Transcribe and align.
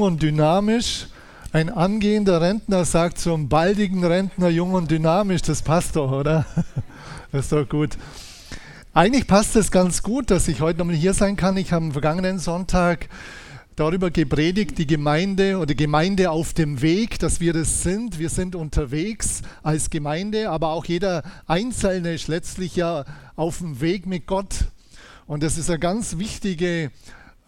und 0.00 0.22
dynamisch. 0.22 1.06
Ein 1.52 1.70
angehender 1.70 2.40
Rentner 2.40 2.84
sagt 2.84 3.18
zum 3.18 3.48
baldigen 3.48 4.04
Rentner 4.04 4.48
jung 4.48 4.74
und 4.74 4.90
dynamisch, 4.90 5.42
das 5.42 5.62
passt 5.62 5.96
doch, 5.96 6.10
oder? 6.10 6.46
Das 7.32 7.46
ist 7.46 7.52
doch 7.52 7.68
gut. 7.68 7.98
Eigentlich 8.94 9.26
passt 9.26 9.56
es 9.56 9.70
ganz 9.70 10.02
gut, 10.02 10.30
dass 10.30 10.48
ich 10.48 10.60
heute 10.60 10.78
nochmal 10.78 10.94
hier 10.94 11.12
sein 11.12 11.36
kann. 11.36 11.56
Ich 11.56 11.72
habe 11.72 11.84
am 11.84 11.92
vergangenen 11.92 12.38
Sonntag 12.38 13.08
darüber 13.76 14.10
gepredigt, 14.10 14.78
die 14.78 14.86
Gemeinde 14.86 15.58
oder 15.58 15.74
Gemeinde 15.74 16.30
auf 16.30 16.54
dem 16.54 16.80
Weg, 16.80 17.18
dass 17.18 17.40
wir 17.40 17.52
das 17.52 17.82
sind. 17.82 18.18
Wir 18.18 18.30
sind 18.30 18.56
unterwegs 18.56 19.42
als 19.62 19.90
Gemeinde, 19.90 20.48
aber 20.50 20.68
auch 20.68 20.86
jeder 20.86 21.22
Einzelne 21.46 22.14
ist 22.14 22.28
letztlich 22.28 22.76
ja 22.76 23.04
auf 23.36 23.58
dem 23.58 23.82
Weg 23.82 24.06
mit 24.06 24.26
Gott. 24.26 24.64
Und 25.26 25.42
das 25.42 25.58
ist 25.58 25.68
eine 25.68 25.78
ganz 25.78 26.16
wichtige 26.16 26.90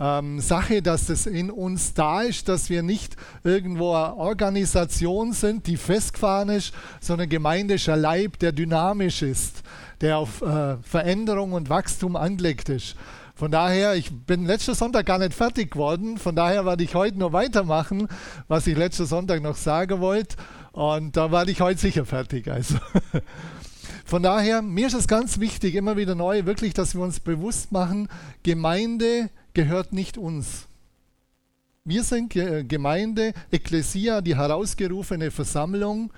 ähm, 0.01 0.41
Sache, 0.41 0.83
dass 0.83 1.09
es 1.09 1.27
in 1.27 1.51
uns 1.51 1.95
da 1.95 2.23
ist, 2.23 2.49
dass 2.49 2.71
wir 2.71 2.83
nicht 2.83 3.17
irgendwo 3.45 3.95
eine 3.95 4.17
Organisation 4.17 5.33
sind, 5.33 5.67
die 5.67 5.77
festgefahren 5.77 6.51
ist, 6.51 6.73
sondern 7.01 7.29
Gemeinde 7.29 7.75
ist 7.75 7.87
Leib, 7.87 8.39
der 8.39 8.53
dynamisch 8.53 9.23
ist, 9.23 9.63
der 10.01 10.19
auf 10.19 10.43
äh, 10.43 10.77
Veränderung 10.83 11.53
und 11.53 11.69
Wachstum 11.69 12.17
angelegt 12.17 12.69
ist. 12.69 12.95
Von 13.35 13.53
daher, 13.53 13.95
ich 13.95 14.11
bin 14.11 14.47
letzten 14.47 14.75
Sonntag 14.75 15.07
gar 15.07 15.19
nicht 15.19 15.33
fertig 15.33 15.71
geworden, 15.71 16.19
von 16.19 16.35
daher 16.35 16.65
werde 16.65 16.83
ich 16.83 16.97
heute 16.97 17.19
nur 17.19 17.33
weitermachen, 17.33 18.09
was 18.49 18.67
ich 18.67 18.77
letzten 18.77 19.07
Sonntag 19.07 19.43
noch 19.43 19.57
sagen 19.57 20.01
wollte. 20.01 20.37
Und 20.73 21.17
da 21.17 21.31
werde 21.31 21.51
ich 21.51 21.61
heute 21.61 21.79
sicher 21.79 22.05
fertig. 22.05 22.49
Also. 22.49 22.77
Von 24.05 24.23
daher, 24.23 24.63
mir 24.63 24.87
ist 24.87 24.95
es 24.95 25.07
ganz 25.07 25.39
wichtig, 25.39 25.75
immer 25.75 25.97
wieder 25.97 26.15
neu, 26.15 26.47
wirklich, 26.47 26.73
dass 26.73 26.95
wir 26.95 27.03
uns 27.03 27.21
bewusst 27.21 27.73
machen, 27.73 28.09
Gemeinde 28.43 29.29
gehört 29.59 29.93
nicht 29.93 30.17
uns. 30.19 30.69
Wir 31.83 32.05
sind 32.05 32.33
Gemeinde, 32.33 33.33
Ekklesia, 33.51 34.21
die 34.21 34.37
herausgerufene 34.37 35.33
Versammlung, 35.33 36.13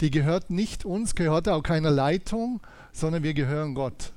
die 0.00 0.10
gehört 0.10 0.50
nicht 0.50 0.84
uns, 0.84 1.14
gehört 1.14 1.48
auch 1.48 1.62
keiner 1.62 1.92
Leitung, 1.92 2.60
sondern 2.92 3.22
wir 3.22 3.32
gehören 3.32 3.76
Gott. 3.76 4.10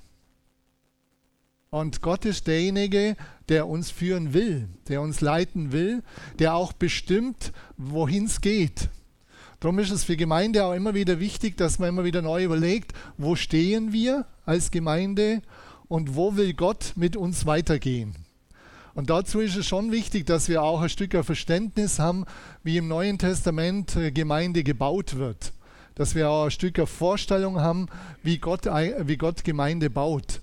Und 1.70 2.02
Gott 2.02 2.26
ist 2.26 2.48
derjenige, 2.48 3.16
der 3.48 3.68
uns 3.68 3.92
führen 3.92 4.34
will, 4.34 4.68
der 4.88 5.02
uns 5.02 5.22
leiten 5.22 5.72
will, 5.72 6.02
der 6.40 6.56
auch 6.56 6.74
bestimmt, 6.74 7.54
wohin 7.78 8.26
es 8.26 8.42
geht. 8.42 8.90
Darum 9.60 9.78
ist 9.78 9.92
es 9.92 10.04
für 10.04 10.18
Gemeinde 10.18 10.66
auch 10.66 10.74
immer 10.74 10.96
wieder 10.96 11.20
wichtig, 11.20 11.58
dass 11.58 11.78
man 11.78 11.90
immer 11.90 12.06
wieder 12.06 12.24
neu 12.24 12.44
überlegt, 12.44 12.94
wo 13.20 13.36
stehen 13.36 13.94
wir 13.94 14.26
als 14.48 14.72
Gemeinde 14.72 15.44
und 15.90 16.16
wo 16.16 16.38
will 16.38 16.56
Gott 16.56 16.94
mit 16.96 17.16
uns 17.16 17.46
weitergehen. 17.46 18.16
Und 18.96 19.10
dazu 19.10 19.40
ist 19.40 19.56
es 19.56 19.66
schon 19.66 19.92
wichtig, 19.92 20.26
dass 20.28 20.50
wir 20.50 20.62
auch 20.62 20.82
ein 20.82 20.90
Stück 20.90 21.14
Verständnis 21.26 21.98
haben, 21.98 22.26
wie 22.64 22.78
im 22.78 22.88
Neuen 22.88 23.18
Testament 23.18 23.96
äh, 23.96 24.12
Gemeinde 24.12 24.64
gebaut 24.64 25.18
wird. 25.18 25.52
Dass 25.96 26.14
wir 26.16 26.30
auch 26.30 26.46
ein 26.46 26.52
Stück 26.52 26.88
Vorstellung 26.88 27.60
haben, 27.60 27.88
wie 28.22 28.38
Gott, 28.38 28.66
wie 28.66 29.18
Gott 29.18 29.44
Gemeinde 29.44 29.90
baut. 29.90 30.42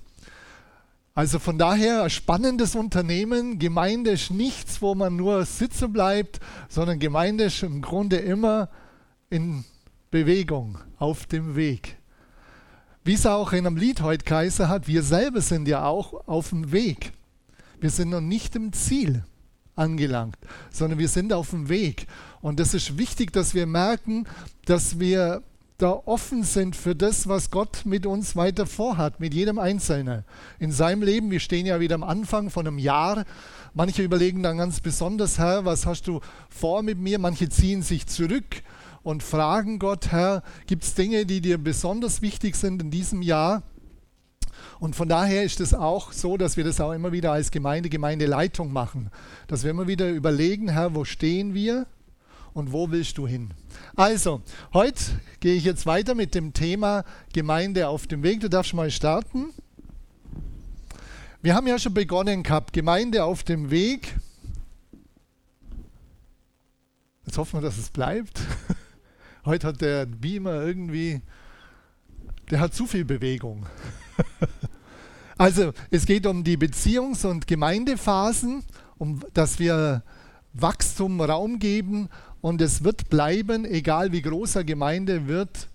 Also 1.14 1.38
von 1.38 1.58
daher 1.58 2.04
ein 2.04 2.10
spannendes 2.10 2.74
Unternehmen. 2.74 3.58
Gemeinde 3.58 4.10
ist 4.12 4.30
nichts, 4.30 4.80
wo 4.80 4.94
man 4.94 5.16
nur 5.16 5.44
sitzen 5.44 5.92
bleibt, 5.92 6.40
sondern 6.68 6.98
Gemeinde 6.98 7.44
ist 7.44 7.62
im 7.62 7.82
Grunde 7.82 8.16
immer 8.16 8.68
in 9.28 9.64
Bewegung, 10.10 10.78
auf 10.98 11.26
dem 11.26 11.56
Weg. 11.56 11.96
Wie 13.04 13.14
es 13.14 13.26
auch 13.26 13.52
in 13.52 13.66
einem 13.66 13.76
Lied 13.76 14.02
heute 14.02 14.24
Kaiser 14.24 14.68
hat, 14.68 14.88
wir 14.88 15.02
selber 15.02 15.40
sind 15.40 15.68
ja 15.68 15.84
auch 15.84 16.26
auf 16.26 16.50
dem 16.50 16.72
Weg. 16.72 17.12
Wir 17.80 17.90
sind 17.90 18.10
noch 18.10 18.20
nicht 18.20 18.54
im 18.56 18.72
Ziel 18.72 19.24
angelangt, 19.74 20.36
sondern 20.70 20.98
wir 20.98 21.08
sind 21.08 21.32
auf 21.32 21.50
dem 21.50 21.68
Weg. 21.68 22.06
Und 22.42 22.60
das 22.60 22.74
ist 22.74 22.98
wichtig, 22.98 23.32
dass 23.32 23.54
wir 23.54 23.66
merken, 23.66 24.26
dass 24.66 25.00
wir 25.00 25.42
da 25.78 25.92
offen 26.04 26.42
sind 26.42 26.76
für 26.76 26.94
das, 26.94 27.26
was 27.26 27.50
Gott 27.50 27.86
mit 27.86 28.04
uns 28.04 28.36
weiter 28.36 28.66
vorhat, 28.66 29.18
mit 29.18 29.32
jedem 29.32 29.58
Einzelnen 29.58 30.24
in 30.58 30.72
seinem 30.72 31.02
Leben. 31.02 31.30
Wir 31.30 31.40
stehen 31.40 31.64
ja 31.64 31.80
wieder 31.80 31.94
am 31.94 32.02
Anfang 32.02 32.50
von 32.50 32.66
einem 32.66 32.78
Jahr. 32.78 33.24
Manche 33.72 34.02
überlegen 34.02 34.42
dann 34.42 34.58
ganz 34.58 34.80
besonders, 34.80 35.38
Herr, 35.38 35.64
was 35.64 35.86
hast 35.86 36.06
du 36.06 36.20
vor 36.50 36.82
mit 36.82 36.98
mir? 36.98 37.19
Manche 37.19 37.48
ziehen 37.48 37.82
sich 37.82 38.06
zurück 38.06 38.62
und 39.02 39.22
fragen 39.22 39.78
Gott, 39.78 40.08
Herr, 40.12 40.42
gibt 40.66 40.84
es 40.84 40.94
Dinge, 40.94 41.24
die 41.24 41.40
dir 41.40 41.56
besonders 41.56 42.20
wichtig 42.20 42.56
sind 42.56 42.82
in 42.82 42.90
diesem 42.90 43.22
Jahr? 43.22 43.62
Und 44.78 44.97
von 44.97 45.09
daher 45.09 45.43
ist 45.43 45.60
es 45.60 45.75
auch 45.75 46.12
so, 46.12 46.37
dass 46.37 46.56
wir 46.56 46.65
das 46.65 46.81
auch 46.81 46.93
immer 46.93 47.12
wieder 47.12 47.32
als 47.32 47.50
Gemeinde, 47.50 47.88
Gemeindeleitung 47.88 48.72
machen. 48.72 49.10
Dass 49.47 49.65
wir 49.65 49.71
immer 49.71 49.87
wieder 49.87 50.10
überlegen, 50.10 50.69
Herr, 50.69 50.94
wo 50.94 51.04
stehen 51.04 51.54
wir 51.54 51.87
und 52.53 52.72
wo 52.72 52.91
willst 52.91 53.19
du 53.19 53.26
hin? 53.26 53.50
Also, 53.97 54.43
heute 54.72 55.03
gehe 55.41 55.54
ich 55.54 55.65
jetzt 55.65 55.87
weiter 55.87 56.15
mit 56.15 56.34
dem 56.34 56.53
Thema 56.53 57.04
Gemeinde 57.32 57.88
auf 57.88 58.06
dem 58.06 58.22
Weg. 58.22 58.41
Du 58.41 58.49
darfst 58.49 58.75
mal 58.75 58.91
starten. 58.91 59.50
Wir 61.43 61.54
haben 61.54 61.66
ja 61.66 61.78
schon 61.78 61.94
begonnen 61.94 62.43
gehabt, 62.43 62.72
Gemeinde 62.72 63.25
auf 63.25 63.44
dem 63.44 63.70
Weg. 63.70 64.15
Jetzt 67.25 67.38
hoffen 67.38 67.59
wir, 67.59 67.62
dass 67.62 67.78
es 67.78 67.91
bleibt. 67.91 68.41
Heute 69.44 69.69
hat 69.69 69.81
der 69.81 70.04
Beamer 70.04 70.62
irgendwie, 70.62 71.22
der 72.50 72.60
hat 72.60 72.75
zu 72.75 72.87
viel 72.87 73.04
Bewegung. 73.04 73.65
Also 75.38 75.72
es 75.91 76.04
geht 76.04 76.26
um 76.26 76.44
die 76.44 76.58
Beziehungs- 76.58 77.25
und 77.25 77.47
Gemeindephasen, 77.47 78.62
um 78.98 79.22
dass 79.32 79.58
wir 79.58 80.03
Wachstum 80.53 81.19
Raum 81.19 81.58
geben 81.58 82.10
und 82.42 82.60
es 82.60 82.84
wird 82.84 83.08
bleiben, 83.08 83.64
egal 83.64 84.12
wie 84.12 84.20
groß 84.20 84.56
eine 84.56 84.66
Gemeinde 84.66 85.28
wird. 85.28 85.70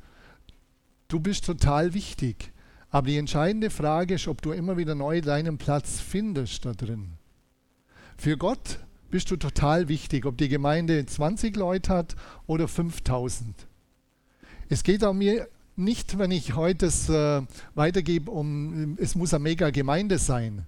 Du 1.08 1.20
bist 1.20 1.46
total 1.46 1.96
wichtig. 1.96 2.52
Aber 2.92 3.08
die 3.08 3.18
entscheidende 3.18 3.72
Frage 3.72 4.14
ist, 4.14 4.28
ob 4.28 4.44
du 4.44 4.52
immer 4.52 4.78
wieder 4.78 4.94
neu 4.94 5.20
deinen 5.22 5.58
Platz 5.58 6.00
findest 6.00 6.64
da 6.66 6.74
drin. 6.74 7.14
Für 8.18 8.38
Gott 8.38 8.80
bist 9.10 9.32
du 9.32 9.36
total 9.36 9.88
wichtig, 9.88 10.26
ob 10.26 10.38
die 10.38 10.48
Gemeinde 10.48 11.06
20 11.06 11.56
Leute 11.56 11.92
hat 11.92 12.16
oder 12.48 12.68
5000. 12.68 13.68
Es 14.70 14.84
geht 14.84 15.04
auch 15.04 15.14
mir 15.14 15.48
nicht, 15.76 16.18
wenn 16.18 16.32
ich 16.32 16.56
heute 16.56 16.86
es 16.86 17.10
äh, 17.10 17.42
weitergebe, 17.74 18.32
um 18.32 18.98
es 18.98 19.16
muss 19.16 19.34
eine 19.34 19.44
mega 19.44 19.70
Gemeinde 19.70 20.18
sein. 20.18 20.66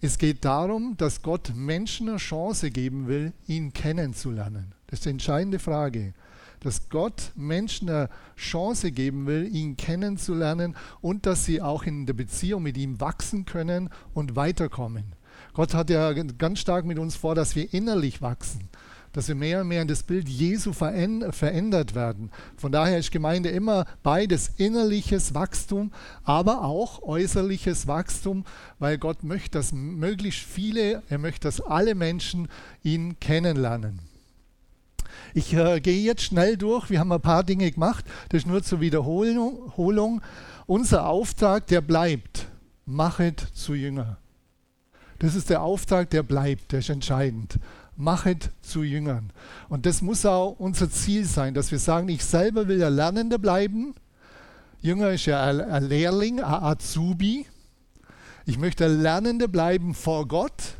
Es 0.00 0.18
geht 0.18 0.44
darum, 0.44 0.96
dass 0.96 1.22
Gott 1.22 1.52
Menschen 1.54 2.08
eine 2.08 2.18
Chance 2.18 2.70
geben 2.70 3.06
will, 3.06 3.32
ihn 3.46 3.72
kennenzulernen. 3.72 4.72
Das 4.88 4.98
ist 4.98 5.04
die 5.04 5.10
entscheidende 5.10 5.58
Frage. 5.58 6.12
Dass 6.60 6.88
Gott 6.88 7.32
Menschen 7.34 7.88
eine 7.88 8.08
Chance 8.36 8.90
geben 8.90 9.26
will, 9.26 9.48
ihn 9.54 9.76
kennenzulernen 9.76 10.76
und 11.00 11.26
dass 11.26 11.44
sie 11.44 11.60
auch 11.60 11.84
in 11.84 12.06
der 12.06 12.14
Beziehung 12.14 12.62
mit 12.62 12.76
ihm 12.76 13.00
wachsen 13.00 13.44
können 13.44 13.90
und 14.14 14.36
weiterkommen. 14.36 15.14
Gott 15.54 15.74
hat 15.74 15.90
ja 15.90 16.12
ganz 16.12 16.58
stark 16.58 16.84
mit 16.84 16.98
uns 16.98 17.14
vor, 17.16 17.34
dass 17.34 17.54
wir 17.54 17.72
innerlich 17.72 18.22
wachsen 18.22 18.68
dass 19.12 19.28
wir 19.28 19.34
mehr 19.34 19.60
und 19.60 19.68
mehr 19.68 19.82
in 19.82 19.88
das 19.88 20.02
Bild 20.02 20.28
Jesu 20.28 20.72
verändert 20.72 21.94
werden. 21.94 22.30
Von 22.56 22.72
daher 22.72 22.98
ist 22.98 23.12
Gemeinde 23.12 23.50
immer 23.50 23.84
beides 24.02 24.50
innerliches 24.56 25.34
Wachstum, 25.34 25.92
aber 26.24 26.64
auch 26.64 27.02
äußerliches 27.02 27.86
Wachstum, 27.86 28.44
weil 28.78 28.98
Gott 28.98 29.22
möchte, 29.22 29.50
dass 29.50 29.72
möglichst 29.72 30.40
viele, 30.40 31.02
er 31.08 31.18
möchte, 31.18 31.48
dass 31.48 31.60
alle 31.60 31.94
Menschen 31.94 32.48
ihn 32.82 33.18
kennenlernen. 33.20 34.00
Ich 35.34 35.52
äh, 35.54 35.80
gehe 35.80 36.02
jetzt 36.02 36.22
schnell 36.22 36.56
durch. 36.56 36.90
Wir 36.90 37.00
haben 37.00 37.12
ein 37.12 37.20
paar 37.20 37.44
Dinge 37.44 37.70
gemacht. 37.70 38.04
Das 38.28 38.42
ist 38.42 38.46
nur 38.46 38.62
zur 38.62 38.80
Wiederholung. 38.80 40.22
Unser 40.66 41.06
Auftrag, 41.06 41.66
der 41.66 41.80
bleibt. 41.80 42.46
Machet 42.84 43.40
zu 43.54 43.74
Jünger. 43.74 44.18
Das 45.18 45.34
ist 45.34 45.50
der 45.50 45.62
Auftrag, 45.62 46.10
der 46.10 46.22
bleibt. 46.22 46.72
Der 46.72 46.80
ist 46.80 46.90
entscheidend 46.90 47.58
machet 48.02 48.50
zu 48.60 48.82
Jüngern. 48.82 49.32
Und 49.68 49.86
das 49.86 50.02
muss 50.02 50.26
auch 50.26 50.56
unser 50.58 50.90
Ziel 50.90 51.24
sein, 51.24 51.54
dass 51.54 51.70
wir 51.70 51.78
sagen, 51.78 52.08
ich 52.08 52.24
selber 52.24 52.68
will 52.68 52.78
der 52.78 52.90
Lernende 52.90 53.38
bleiben. 53.38 53.94
Jünger 54.80 55.10
ist 55.12 55.26
ja 55.26 55.42
ein 55.42 55.88
Lehrling, 55.88 56.40
ein 56.40 56.62
Azubi. 56.62 57.46
Ich 58.44 58.58
möchte 58.58 58.88
Lernende 58.88 59.48
bleiben 59.48 59.94
vor 59.94 60.26
Gott, 60.26 60.74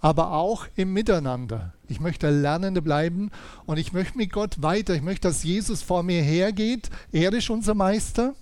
aber 0.00 0.32
auch 0.32 0.66
im 0.76 0.92
Miteinander. 0.92 1.72
Ich 1.88 2.00
möchte 2.00 2.28
Lernende 2.28 2.82
bleiben 2.82 3.30
und 3.64 3.78
ich 3.78 3.92
möchte 3.92 4.18
mit 4.18 4.32
Gott 4.32 4.62
weiter. 4.62 4.94
Ich 4.94 5.02
möchte, 5.02 5.28
dass 5.28 5.42
Jesus 5.42 5.82
vor 5.82 6.02
mir 6.02 6.22
hergeht. 6.22 6.90
Er 7.12 7.32
ist 7.32 7.48
unser 7.48 7.74
Meister. 7.74 8.34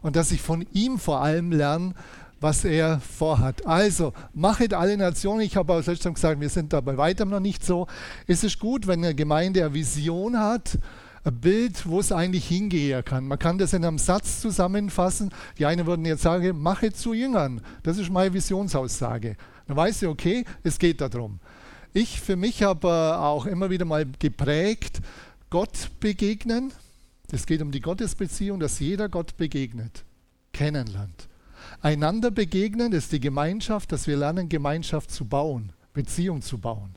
Und 0.00 0.16
dass 0.16 0.32
ich 0.32 0.40
von 0.40 0.66
ihm 0.72 0.98
vor 0.98 1.20
allem 1.20 1.52
lerne, 1.52 1.94
was 2.40 2.64
er 2.64 3.00
vorhat. 3.00 3.66
Also, 3.66 4.12
machet 4.32 4.74
alle 4.74 4.96
Nationen. 4.96 5.40
Ich 5.42 5.56
habe 5.56 5.72
auch 5.72 5.86
letztens 5.86 6.14
gesagt, 6.14 6.40
wir 6.40 6.48
sind 6.48 6.72
da 6.72 6.80
bei 6.80 6.96
weitem 6.96 7.30
noch 7.30 7.40
nicht 7.40 7.64
so. 7.64 7.86
Es 8.26 8.44
ist 8.44 8.58
gut, 8.58 8.86
wenn 8.86 9.04
eine 9.04 9.14
Gemeinde 9.14 9.64
eine 9.64 9.74
Vision 9.74 10.38
hat, 10.38 10.78
ein 11.24 11.40
Bild, 11.40 11.86
wo 11.86 12.00
es 12.00 12.12
eigentlich 12.12 12.46
hingehen 12.46 13.04
kann. 13.04 13.26
Man 13.26 13.38
kann 13.38 13.58
das 13.58 13.72
in 13.72 13.84
einem 13.84 13.98
Satz 13.98 14.40
zusammenfassen. 14.40 15.30
Die 15.58 15.66
einen 15.66 15.86
würden 15.86 16.04
jetzt 16.04 16.22
sagen, 16.22 16.60
mache 16.60 16.92
zu 16.92 17.14
Jüngern. 17.14 17.62
Das 17.82 17.98
ist 17.98 18.10
meine 18.10 18.34
Visionsaussage. 18.34 19.36
Dann 19.66 19.76
weiß 19.76 20.02
ich, 20.02 20.08
okay, 20.08 20.44
es 20.62 20.78
geht 20.78 21.00
darum. 21.00 21.40
Ich 21.94 22.20
für 22.20 22.36
mich 22.36 22.62
habe 22.62 22.88
äh, 22.88 22.90
auch 22.90 23.46
immer 23.46 23.70
wieder 23.70 23.84
mal 23.84 24.04
geprägt, 24.18 25.00
Gott 25.48 25.90
begegnen. 26.00 26.72
Es 27.30 27.46
geht 27.46 27.62
um 27.62 27.70
die 27.70 27.80
Gottesbeziehung, 27.80 28.60
dass 28.60 28.80
jeder 28.80 29.08
Gott 29.08 29.36
begegnet, 29.36 30.04
kennenlernt. 30.52 31.28
Einander 31.84 32.30
begegnen 32.30 32.92
ist 32.92 33.12
die 33.12 33.20
Gemeinschaft, 33.20 33.92
dass 33.92 34.06
wir 34.06 34.16
lernen, 34.16 34.48
Gemeinschaft 34.48 35.10
zu 35.10 35.26
bauen, 35.26 35.68
Beziehung 35.92 36.40
zu 36.40 36.56
bauen. 36.56 36.94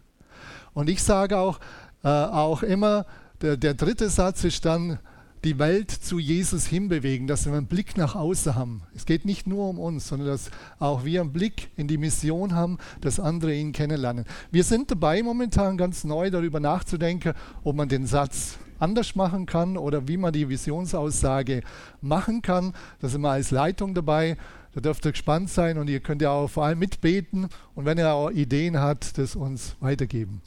Und 0.73 0.89
ich 0.89 1.03
sage 1.03 1.37
auch, 1.37 1.59
äh, 2.05 2.07
auch 2.07 2.63
immer, 2.63 3.05
der, 3.41 3.57
der 3.57 3.73
dritte 3.73 4.09
Satz 4.09 4.45
ist 4.45 4.63
dann, 4.63 4.97
die 5.43 5.59
Welt 5.59 5.91
zu 5.91 6.19
Jesus 6.19 6.65
hinbewegen, 6.67 7.27
dass 7.27 7.45
wir 7.45 7.51
einen 7.51 7.67
Blick 7.67 7.97
nach 7.97 8.15
außen 8.15 8.55
haben. 8.55 8.81
Es 8.95 9.05
geht 9.05 9.25
nicht 9.25 9.45
nur 9.45 9.67
um 9.67 9.77
uns, 9.77 10.07
sondern 10.07 10.29
dass 10.29 10.51
auch 10.79 11.03
wir 11.03 11.19
einen 11.19 11.33
Blick 11.33 11.69
in 11.75 11.89
die 11.89 11.97
Mission 11.97 12.55
haben, 12.55 12.77
dass 13.01 13.19
andere 13.19 13.53
ihn 13.53 13.73
kennenlernen. 13.73 14.23
Wir 14.51 14.63
sind 14.63 14.89
dabei, 14.89 15.21
momentan 15.21 15.75
ganz 15.75 16.05
neu 16.05 16.31
darüber 16.31 16.61
nachzudenken, 16.61 17.33
ob 17.61 17.75
man 17.75 17.89
den 17.89 18.07
Satz 18.07 18.57
anders 18.79 19.15
machen 19.15 19.45
kann 19.45 19.75
oder 19.77 20.07
wie 20.07 20.17
man 20.17 20.31
die 20.31 20.47
Visionsaussage 20.47 21.61
machen 21.99 22.41
kann. 22.41 22.73
Da 22.99 23.09
sind 23.09 23.21
wir 23.21 23.31
als 23.31 23.51
Leitung 23.51 23.93
dabei. 23.93 24.37
Da 24.77 24.81
dürft 24.81 25.05
ihr 25.05 25.11
gespannt 25.11 25.49
sein 25.49 25.79
und 25.79 25.89
ihr 25.89 25.99
könnt 25.99 26.21
ja 26.21 26.29
auch 26.29 26.49
vor 26.49 26.65
allem 26.65 26.77
mitbeten 26.77 27.49
und 27.73 27.85
wenn 27.85 27.97
ihr 27.97 28.13
auch 28.13 28.29
Ideen 28.29 28.79
habt, 28.79 29.17
das 29.17 29.35
uns 29.35 29.75
weitergeben. 29.79 30.43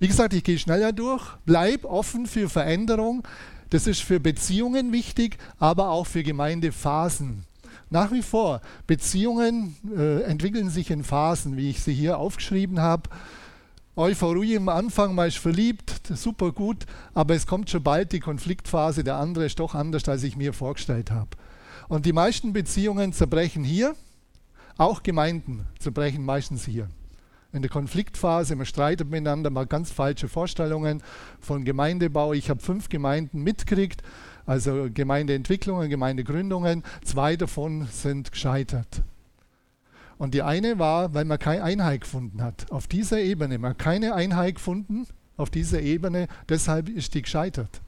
Wie 0.00 0.08
gesagt, 0.08 0.34
ich 0.34 0.42
gehe 0.42 0.58
schneller 0.58 0.92
durch. 0.92 1.24
Bleib 1.46 1.84
offen 1.84 2.26
für 2.26 2.48
Veränderung. 2.48 3.22
Das 3.68 3.86
ist 3.86 4.02
für 4.02 4.18
Beziehungen 4.18 4.90
wichtig, 4.90 5.38
aber 5.60 5.90
auch 5.90 6.08
für 6.08 6.24
Gemeindephasen. 6.24 7.44
Nach 7.90 8.10
wie 8.10 8.22
vor, 8.22 8.60
Beziehungen 8.88 9.76
äh, 9.96 10.22
entwickeln 10.22 10.68
sich 10.68 10.90
in 10.90 11.04
Phasen, 11.04 11.56
wie 11.56 11.70
ich 11.70 11.80
sie 11.80 11.94
hier 11.94 12.18
aufgeschrieben 12.18 12.80
habe. 12.80 13.08
Euphorie 13.94 14.56
am 14.56 14.68
Anfang, 14.68 15.14
man 15.14 15.28
ist 15.28 15.38
verliebt, 15.38 15.94
super 16.12 16.50
gut, 16.50 16.86
aber 17.14 17.36
es 17.36 17.46
kommt 17.46 17.70
schon 17.70 17.84
bald 17.84 18.10
die 18.10 18.18
Konfliktphase, 18.18 19.04
der 19.04 19.18
andere 19.18 19.44
ist 19.46 19.60
doch 19.60 19.76
anders, 19.76 20.08
als 20.08 20.24
ich 20.24 20.36
mir 20.36 20.52
vorgestellt 20.52 21.12
habe. 21.12 21.30
Und 21.90 22.06
die 22.06 22.14
meisten 22.14 22.54
Beziehungen 22.54 23.12
zerbrechen 23.12 23.64
hier, 23.64 23.94
auch 24.78 25.02
Gemeinden 25.02 25.66
zerbrechen 25.78 26.24
meistens 26.24 26.64
hier 26.64 26.88
in 27.52 27.62
der 27.62 27.70
Konfliktphase, 27.70 28.54
man 28.54 28.66
streitet 28.66 29.10
miteinander, 29.10 29.50
mal 29.50 29.66
ganz 29.66 29.90
falsche 29.90 30.28
Vorstellungen 30.28 31.02
von 31.40 31.64
Gemeindebau. 31.64 32.32
Ich 32.32 32.48
habe 32.48 32.60
fünf 32.60 32.88
Gemeinden 32.88 33.42
mitgekriegt, 33.42 34.02
also 34.46 34.88
Gemeindeentwicklungen, 34.92 35.90
Gemeindegründungen. 35.90 36.84
Zwei 37.04 37.36
davon 37.36 37.88
sind 37.90 38.32
gescheitert. 38.32 39.02
Und 40.16 40.34
die 40.34 40.42
eine 40.42 40.78
war, 40.78 41.12
weil 41.14 41.24
man 41.24 41.38
keine 41.38 41.64
Einheit 41.64 42.02
gefunden 42.02 42.42
hat. 42.42 42.70
Auf 42.70 42.86
dieser 42.86 43.20
Ebene, 43.20 43.58
man 43.58 43.70
hat 43.70 43.78
keine 43.78 44.14
Einheit 44.14 44.56
gefunden, 44.56 45.06
auf 45.36 45.50
dieser 45.50 45.80
Ebene, 45.80 46.28
deshalb 46.48 46.88
ist 46.88 47.14
die 47.14 47.22
gescheitert. 47.22 47.80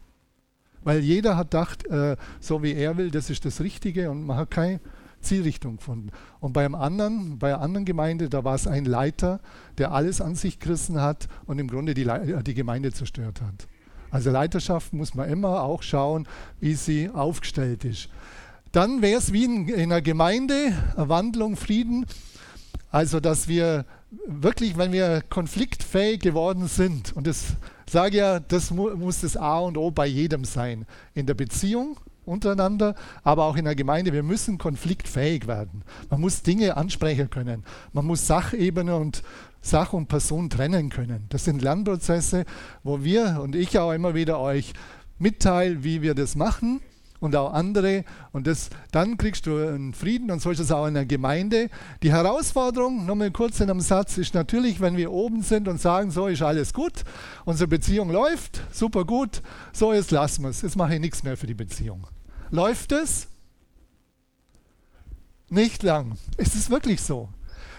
Weil 0.85 1.01
jeder 1.01 1.37
hat 1.37 1.51
gedacht, 1.51 1.87
äh, 1.87 2.17
so 2.41 2.63
wie 2.63 2.75
er 2.75 2.97
will, 2.97 3.11
das 3.11 3.31
ist 3.31 3.45
das 3.45 3.61
Richtige 3.61 4.11
und 4.11 4.25
man 4.25 4.37
hat 4.37 4.51
keine 4.51 4.81
Zielrichtung 5.21 5.77
gefunden. 5.77 6.11
Und 6.41 6.53
bei 6.53 6.65
einem 6.65 6.75
anderen, 6.75 7.39
bei 7.39 7.55
einer 7.55 7.63
anderen 7.63 7.85
Gemeinde, 7.85 8.29
da 8.29 8.45
war 8.45 8.55
es 8.55 8.67
ein 8.67 8.85
Leiter, 8.85 9.41
der 9.79 9.93
alles 9.93 10.21
an 10.21 10.35
sich 10.35 10.59
gerissen 10.59 11.01
hat 11.01 11.29
und 11.47 11.59
im 11.59 11.69
Grunde 11.69 11.95
die, 11.95 12.09
die 12.45 12.55
Gemeinde 12.55 12.93
zerstört 12.93 13.41
hat. 13.41 13.69
Also 14.11 14.31
Leiterschaft 14.31 14.93
muss 14.93 15.15
man 15.15 15.29
immer 15.31 15.63
auch 15.63 15.83
schauen, 15.83 16.29
wie 16.61 16.75
sie 16.75 17.09
aufgestellt 17.09 17.85
ist. 17.85 18.09
Dann 18.71 19.03
wäre 19.03 19.19
es 19.19 19.33
wie 19.33 19.45
in, 19.45 19.69
in 19.69 19.93
einer 19.93 20.03
Gemeinde, 20.03 20.73
Wandlung, 20.97 21.57
Frieden. 21.57 22.07
Also, 22.91 23.21
dass 23.21 23.49
wir 23.49 23.87
wirklich, 24.27 24.77
wenn 24.77 24.93
wir 24.93 25.23
konfliktfähig 25.31 26.21
geworden 26.21 26.69
sind, 26.69 27.15
und 27.17 27.27
das 27.27 27.57
sage 27.93 28.17
ja, 28.17 28.41
das 28.41 28.71
mu 28.71 28.91
muss 28.97 29.21
das 29.21 29.37
A 29.37 29.61
und 29.61 29.77
O 29.77 29.91
bei 29.91 30.07
jedem 30.07 30.45
sein, 30.45 30.87
in 31.15 31.27
der 31.27 31.35
Beziehung, 31.35 31.99
untereinander, 32.25 32.95
aber 33.23 33.45
auch 33.45 33.57
in 33.57 33.65
der 33.65 33.75
Gemeinde. 33.75 34.13
Wir 34.13 34.23
müssen 34.23 34.59
konfliktfähig 34.59 35.47
werden. 35.47 35.83
Man 36.09 36.21
muss 36.21 36.43
Dinge 36.43 36.77
ansprechen 36.77 37.31
können. 37.31 37.65
Man 37.93 38.07
muss 38.07 38.27
Sachebene 38.27 38.97
und 38.97 39.23
Sach 39.61 39.93
und 39.93 40.09
Person 40.09 40.51
trennen 40.51 40.89
können. 40.89 41.27
Das 41.29 41.45
sind 41.45 41.63
Lernprozesse, 41.63 42.45
wo 42.83 43.05
wir 43.05 43.41
und 43.43 43.55
ich 43.55 43.79
auch 43.79 43.93
immer 43.93 44.15
wieder 44.15 44.41
euch 44.41 44.73
mitteilen, 45.19 45.85
wie 45.85 46.03
wir 46.03 46.15
das 46.15 46.35
machen 46.35 46.81
und 47.23 47.37
auch 47.37 47.53
andere. 47.53 48.05
Und 48.33 48.47
das, 48.47 48.69
dann 48.91 49.17
kriegst 49.17 49.47
du 49.47 49.57
einen 49.57 49.95
Frieden 49.95 50.31
und 50.31 50.43
so 50.43 50.51
ist 50.51 50.59
es 50.59 50.73
auch 50.73 50.87
in 50.87 50.95
der 50.95 51.07
Gemeinde. 51.07 51.71
Die 52.03 52.13
Herausforderung, 52.13 53.07
nochmal 53.07 53.31
kurz 53.31 53.61
in 53.61 53.71
einem 53.71 53.81
Satz, 53.81 54.19
ist 54.19 54.35
natürlich, 54.35 54.81
wenn 54.81 54.97
wir 54.97 55.13
oben 55.13 55.43
sind 55.43 55.69
und 55.69 55.81
sagen, 55.81 56.11
so 56.11 56.27
ist 56.27 56.43
alles 56.43 56.75
gut, 56.75 57.05
unsere 57.45 57.69
Beziehung 57.69 58.11
läuft, 58.11 58.61
super 58.73 59.05
gut, 59.05 59.41
so 59.73 59.93
jetzt 59.93 60.11
lassen 60.11 60.43
wir 60.43 60.51
es, 60.51 60.63
jetzt 60.63 60.77
mache 60.77 60.95
ich 60.95 61.01
nichts 61.01 61.23
mehr 61.23 61.37
für 61.37 61.47
die 61.47 61.55
Beziehung. 61.55 62.07
Läuft 62.51 62.91
es? 62.91 63.29
Nicht 65.49 65.83
lang. 65.85 66.17
Es 66.37 66.55
ist 66.57 66.71
wirklich 66.71 67.01
so. 67.01 67.29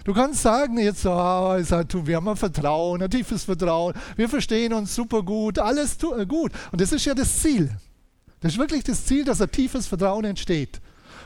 Du 0.06 0.14
kannst 0.14 0.42
sagen 0.42 0.78
jetzt, 0.78 1.06
oh, 1.06 1.10
wir 1.10 2.16
haben 2.16 2.28
ein 2.28 2.36
Vertrauen, 2.36 3.02
ein 3.02 3.10
tiefes 3.10 3.44
Vertrauen, 3.44 3.94
wir 4.16 4.30
verstehen 4.30 4.74
uns 4.74 4.96
super 4.96 5.22
gut, 5.22 5.60
alles 5.60 5.98
gut. 6.28 6.52
Und 6.72 6.80
das 6.80 6.94
ist 6.94 7.06
ja 7.06 7.14
das 7.14 7.42
Ziel. 7.42 7.70
Das 8.44 8.52
ist 8.52 8.60
wirklich 8.60 8.84
das 8.84 9.06
Ziel, 9.06 9.24
dass 9.24 9.42
ein 9.42 9.50
tiefes 9.50 9.88
Vertrauen 9.88 10.26
entsteht 10.26 10.82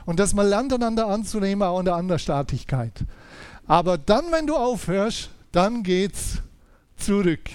und 0.05 0.19
dass 0.19 0.35
man 0.35 0.47
lernt, 0.47 0.71
einander 0.71 1.07
anzunehmen, 1.07 1.67
auch 1.67 1.79
in 1.79 1.85
der 1.85 1.95
Andersstaatlichkeit. 1.95 2.93
Aber 3.65 3.97
dann, 3.97 4.31
wenn 4.31 4.45
du 4.45 4.55
aufhörst, 4.55 5.31
dann 5.51 5.81
geht's 5.81 6.43
zurück. 6.95 7.49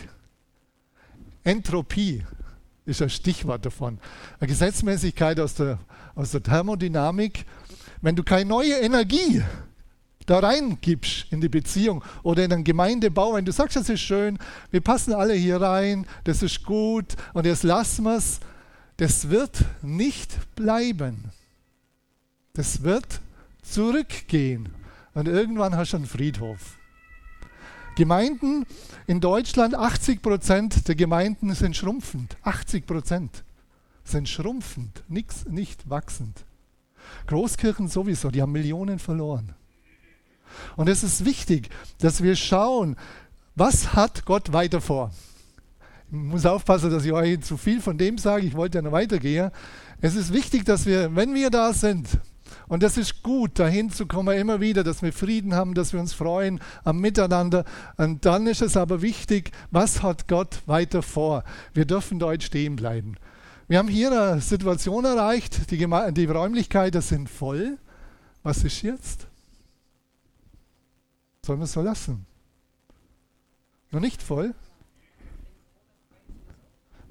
Entropie 1.45 2.25
ist 2.87 3.03
ein 3.03 3.11
Stichwort 3.11 3.65
davon. 3.65 4.01
Eine 4.41 4.49
Gesetzmäßigkeit 4.49 5.39
aus 5.39 5.55
der, 5.55 5.79
aus 6.17 6.33
der 6.33 6.43
Thermodynamik. 6.43 7.47
Wenn 8.01 8.17
du 8.17 8.25
keine 8.25 8.47
neue 8.47 8.75
Energie 8.75 9.45
da 10.27 10.41
reingibst 10.41 11.27
in 11.31 11.41
die 11.41 11.49
Beziehung 11.49 12.03
oder 12.25 12.45
in 12.45 12.53
einen 12.53 12.65
Gemeindebau, 12.65 13.35
wenn 13.35 13.45
du 13.45 13.53
sagst, 13.53 13.77
das 13.77 13.89
ist 13.89 14.01
schön, 14.01 14.41
wir 14.73 14.81
passen 14.81 15.15
alle 15.15 15.35
hier 15.35 15.61
rein, 15.61 16.05
das 16.25 16.43
ist 16.43 16.65
gut 16.65 17.15
und 17.33 17.47
jetzt 17.47 17.63
lassen 17.63 18.05
wir 18.05 18.17
es, 18.17 18.41
das 19.03 19.31
wird 19.31 19.65
nicht 19.83 20.55
bleiben. 20.55 21.33
Das 22.53 22.85
wird 22.85 23.21
zurückgehen. 23.61 24.69
Und 25.13 25.27
irgendwann 25.27 25.75
hast 25.75 25.93
du 25.93 25.97
einen 25.97 26.07
Friedhof. 26.07 26.79
Gemeinden 27.97 28.65
in 29.09 29.21
Deutschland, 29.21 29.75
80 29.75 30.23
Prozent 30.23 30.87
der 30.87 30.95
Gemeinden 30.95 31.53
sind 31.57 31.77
schrumpfend. 31.77 32.37
80 32.45 32.87
Prozent 32.87 33.43
sind 34.05 34.29
schrumpfend, 34.29 35.03
nix, 35.09 35.47
nicht 35.47 35.91
wachsend. 35.91 36.45
Großkirchen 37.27 37.89
sowieso, 37.89 38.31
die 38.31 38.41
haben 38.41 38.53
Millionen 38.53 39.01
verloren. 39.01 39.57
Und 40.77 40.89
es 40.89 41.03
ist 41.03 41.25
wichtig, 41.25 41.71
dass 41.99 42.23
wir 42.23 42.37
schauen, 42.37 42.95
was 43.57 43.95
hat 43.95 44.25
Gott 44.27 44.53
weiter 44.53 44.81
vor? 44.81 45.11
Muss 46.13 46.45
aufpassen, 46.45 46.91
dass 46.91 47.07
ich 47.07 47.13
euch 47.13 47.41
zu 47.41 47.57
viel 47.57 47.81
von 47.81 47.97
dem 47.97 48.19
sage. 48.19 48.45
Ich 48.45 48.55
wollte 48.55 48.77
ja 48.79 48.83
noch 48.83 48.93
weitergehen. 48.93 49.51
Es 50.03 50.15
ist 50.15 50.31
wichtig, 50.31 50.65
dass 50.67 50.85
wir, 50.85 51.17
wenn 51.17 51.35
wir 51.35 51.49
da 51.49 51.73
sind, 51.73 52.07
und 52.69 52.83
das 52.83 52.99
ist 52.99 53.23
gut, 53.23 53.59
dahin 53.59 53.91
zu 53.91 54.07
kommen, 54.07 54.37
immer 54.37 54.61
wieder, 54.61 54.85
dass 54.85 55.01
wir 55.01 55.13
Frieden 55.15 55.55
haben, 55.55 55.73
dass 55.73 55.95
wir 55.95 56.01
uns 56.01 56.13
freuen 56.13 56.61
am 56.85 57.01
Miteinander. 57.01 57.65
Und 57.97 58.27
dann 58.27 58.47
ist 58.47 58.61
es 58.61 58.77
aber 58.77 59.01
wichtig, 59.01 59.53
was 59.71 60.03
hat 60.03 60.29
Gott 60.29 60.61
weiter 60.67 61.03
vor? 61.03 61.45
Wir 61.73 61.87
dürfen 61.87 62.19
dort 62.19 62.43
stehen 62.43 62.77
bleiben. 62.77 63.17
Wir 63.69 63.79
haben 63.79 63.89
hier 63.89 64.13
eine 64.13 64.41
Situation 64.43 65.07
erreicht, 65.07 65.71
die, 65.71 65.79
Geme 65.79 66.13
die 66.13 66.27
Räumlichkeiten 66.27 67.01
sind 67.01 67.31
voll. 67.31 67.79
Was 68.43 68.65
ist 68.65 68.83
jetzt? 68.83 69.27
Sollen 71.47 71.61
wir 71.61 71.65
es 71.65 71.73
so 71.73 71.81
lassen? 71.81 72.27
Noch 73.93 74.01
nicht 74.01 74.23
voll? 74.23 74.55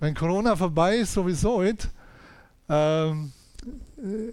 Wenn 0.02 0.16
Corona 0.16 0.56
vorbei 0.56 0.98
ist, 0.98 1.14
sowieso 1.14 1.62
nicht. 1.62 1.88
Ähm, 2.68 3.32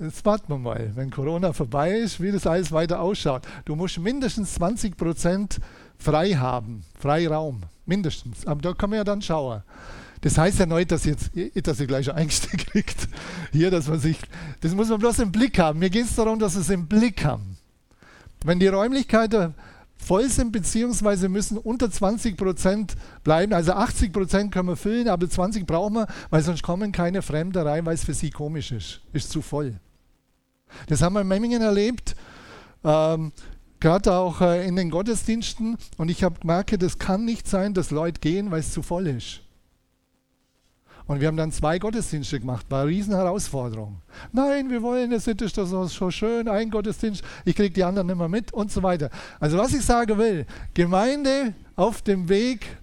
jetzt 0.01 0.25
warten 0.25 0.49
wir 0.49 0.59
mal, 0.59 0.91
wenn 0.95 1.11
Corona 1.11 1.53
vorbei 1.53 1.93
ist, 1.99 2.21
wie 2.21 2.33
das 2.33 2.47
alles 2.47 2.73
weiter 2.73 3.01
ausschaut. 3.01 3.43
Du 3.67 3.77
musst 3.77 3.99
mindestens 3.99 4.55
20 4.55 4.97
Prozent 4.97 5.61
frei 5.99 6.31
haben, 6.31 6.85
Freiraum, 6.99 7.61
mindestens. 7.85 8.47
Aber 8.47 8.63
da 8.63 8.73
kann 8.73 8.89
man 8.89 8.97
ja 8.97 9.05
dann 9.05 9.21
schauen. 9.21 9.63
Das 10.23 10.39
heißt 10.39 10.59
ja 10.59 10.67
nicht, 10.67 10.91
dass 10.91 11.05
jetzt, 11.05 11.31
dass 11.63 11.81
ihr 11.81 11.87
gleich 11.87 12.09
Ängste 12.09 12.49
kriegt. 12.57 13.07
Hier, 13.53 13.71
dass 13.71 13.89
man 13.89 14.01
sich, 14.01 14.19
das 14.63 14.75
muss 14.75 14.89
man 14.89 14.99
bloß 14.99 15.19
im 15.19 15.31
Blick 15.31 15.59
haben. 15.59 15.81
Mir 15.81 15.91
geht 15.91 16.07
es 16.07 16.17
darum, 16.17 16.39
dass 16.39 16.55
wir 16.55 16.63
es 16.63 16.71
im 16.71 16.87
Blick 16.87 17.27
haben. 17.27 17.59
Wenn 18.43 18.59
die 18.59 18.69
Räumlichkeiten 18.69 19.55
voll 19.99 20.29
sind, 20.29 20.53
beziehungsweise 20.53 21.29
müssen 21.29 21.59
unter 21.59 21.91
20 21.91 22.37
Prozent 22.37 22.95
bleiben. 23.25 23.53
Also 23.53 23.73
80 23.73 24.13
Prozent 24.13 24.53
können 24.53 24.69
wir 24.69 24.77
füllen, 24.77 25.09
aber 25.09 25.29
20 25.29 25.67
brauchen 25.67 25.95
wir, 25.95 26.07
weil 26.31 26.43
sonst 26.43 26.63
kommen 26.63 26.93
keine 26.93 27.23
Fremde 27.23 27.65
rein, 27.65 27.85
weil 27.85 27.95
es 27.95 28.05
für 28.05 28.15
sie 28.15 28.31
komisch 28.31 28.73
ist. 28.73 29.01
Ist 29.13 29.31
zu 29.31 29.43
voll. 29.43 29.75
Das 30.87 31.03
haben 31.03 31.15
wir 31.15 31.23
in 31.23 31.29
Memmingen 31.29 31.63
erlebt. 31.63 32.15
Ähm, 32.85 33.33
gerade 33.81 34.13
auch 34.13 34.41
äh, 34.41 34.67
in 34.67 34.77
den 34.77 34.91
Gottesdiensten. 34.91 35.77
Und 35.97 36.11
ich 36.11 36.25
habe 36.25 36.41
gemerkt, 36.41 36.81
das 36.83 36.99
kann 36.99 37.25
nicht 37.25 37.49
sein, 37.49 37.75
dass 37.75 37.91
Leute 37.91 38.21
gehen, 38.21 38.51
weil 38.51 38.61
es 38.61 38.73
zu 38.73 38.83
voll 38.83 39.07
ist. 39.07 39.41
Und 41.09 41.21
wir 41.23 41.29
haben 41.29 41.39
dann 41.39 41.51
zwei 41.51 41.79
Gottesdienste 41.79 42.39
gemacht, 42.39 42.67
war 42.69 42.83
eine 42.83 42.91
riesen 42.91 43.15
Herausforderung. 43.15 43.97
Nein, 44.31 44.69
wir 44.69 44.83
wollen, 44.83 45.11
es 45.11 45.27
ist 45.27 45.57
das 45.57 45.71
so 45.71 46.11
schön, 46.11 46.49
ein 46.49 46.71
Gottesdienst, 46.71 47.25
ich 47.47 47.57
kriege 47.57 47.73
die 47.73 47.83
anderen 47.83 48.07
nicht 48.07 48.19
mehr 48.19 48.29
mit 48.29 48.53
und 48.53 48.71
so 48.71 48.83
weiter. 48.83 49.09
Also 49.41 49.57
was 49.57 49.73
ich 49.73 49.85
sagen 49.85 50.19
will, 50.19 50.45
Gemeinde 50.75 51.55
auf 51.77 52.03
dem 52.03 52.29
Weg 52.29 52.77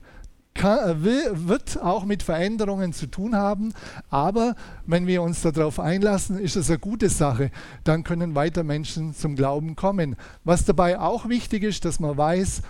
kann, 0.55 1.03
will, 1.03 1.21
wird 1.33 1.79
auch 1.83 2.03
mit 2.03 2.23
Veränderungen 2.23 2.93
zu 2.93 3.05
tun 3.05 3.35
haben, 3.35 3.73
aber 4.09 4.55
wenn 4.87 5.05
wir 5.05 5.21
uns 5.21 5.43
darauf 5.43 5.79
einlassen, 5.79 6.39
ist 6.39 6.55
es 6.55 6.69
eine 6.69 6.79
gute 6.79 7.09
Sache. 7.09 7.51
Dann 7.83 8.03
können 8.03 8.33
weiter 8.33 8.63
Menschen 8.63 9.13
zum 9.13 9.35
Glauben 9.35 9.75
kommen. 9.75 10.15
Was 10.43 10.65
dabei 10.65 10.99
auch 10.99 11.29
wichtig 11.29 11.61
ist, 11.61 11.85
dass 11.85 11.99
man 11.99 12.17
weiß, 12.17 12.63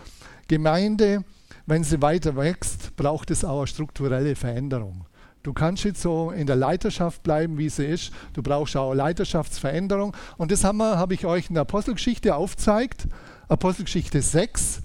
Gemeinde, 0.50 1.24
wenn 1.66 1.86
sie 1.86 2.02
weiter 2.02 2.36
wächst, 2.36 2.94
braucht 2.98 3.32
es 3.32 3.46
auch 3.46 3.60
eine 3.60 3.68
strukturelle 3.68 4.36
Veränderung. 4.36 5.06
Du 5.46 5.54
kannst 5.54 5.84
jetzt 5.84 6.02
so 6.02 6.32
in 6.32 6.48
der 6.48 6.56
Leiterschaft 6.56 7.22
bleiben, 7.22 7.60
wie 7.60 7.70
sie 7.70 7.86
ist. 7.86 8.12
Du 8.34 8.42
brauchst 8.42 8.76
auch 8.76 8.96
Leiterschaftsveränderung. 8.96 10.18
Und 10.38 10.52
das 10.52 10.64
habe 10.64 10.84
hab 10.84 11.12
ich 11.12 11.24
euch 11.28 11.50
in 11.50 11.54
der 11.54 11.62
Apostelgeschichte 11.62 12.36
aufgezeigt. 12.36 13.08
Apostelgeschichte 13.48 14.24
6. 14.24 14.82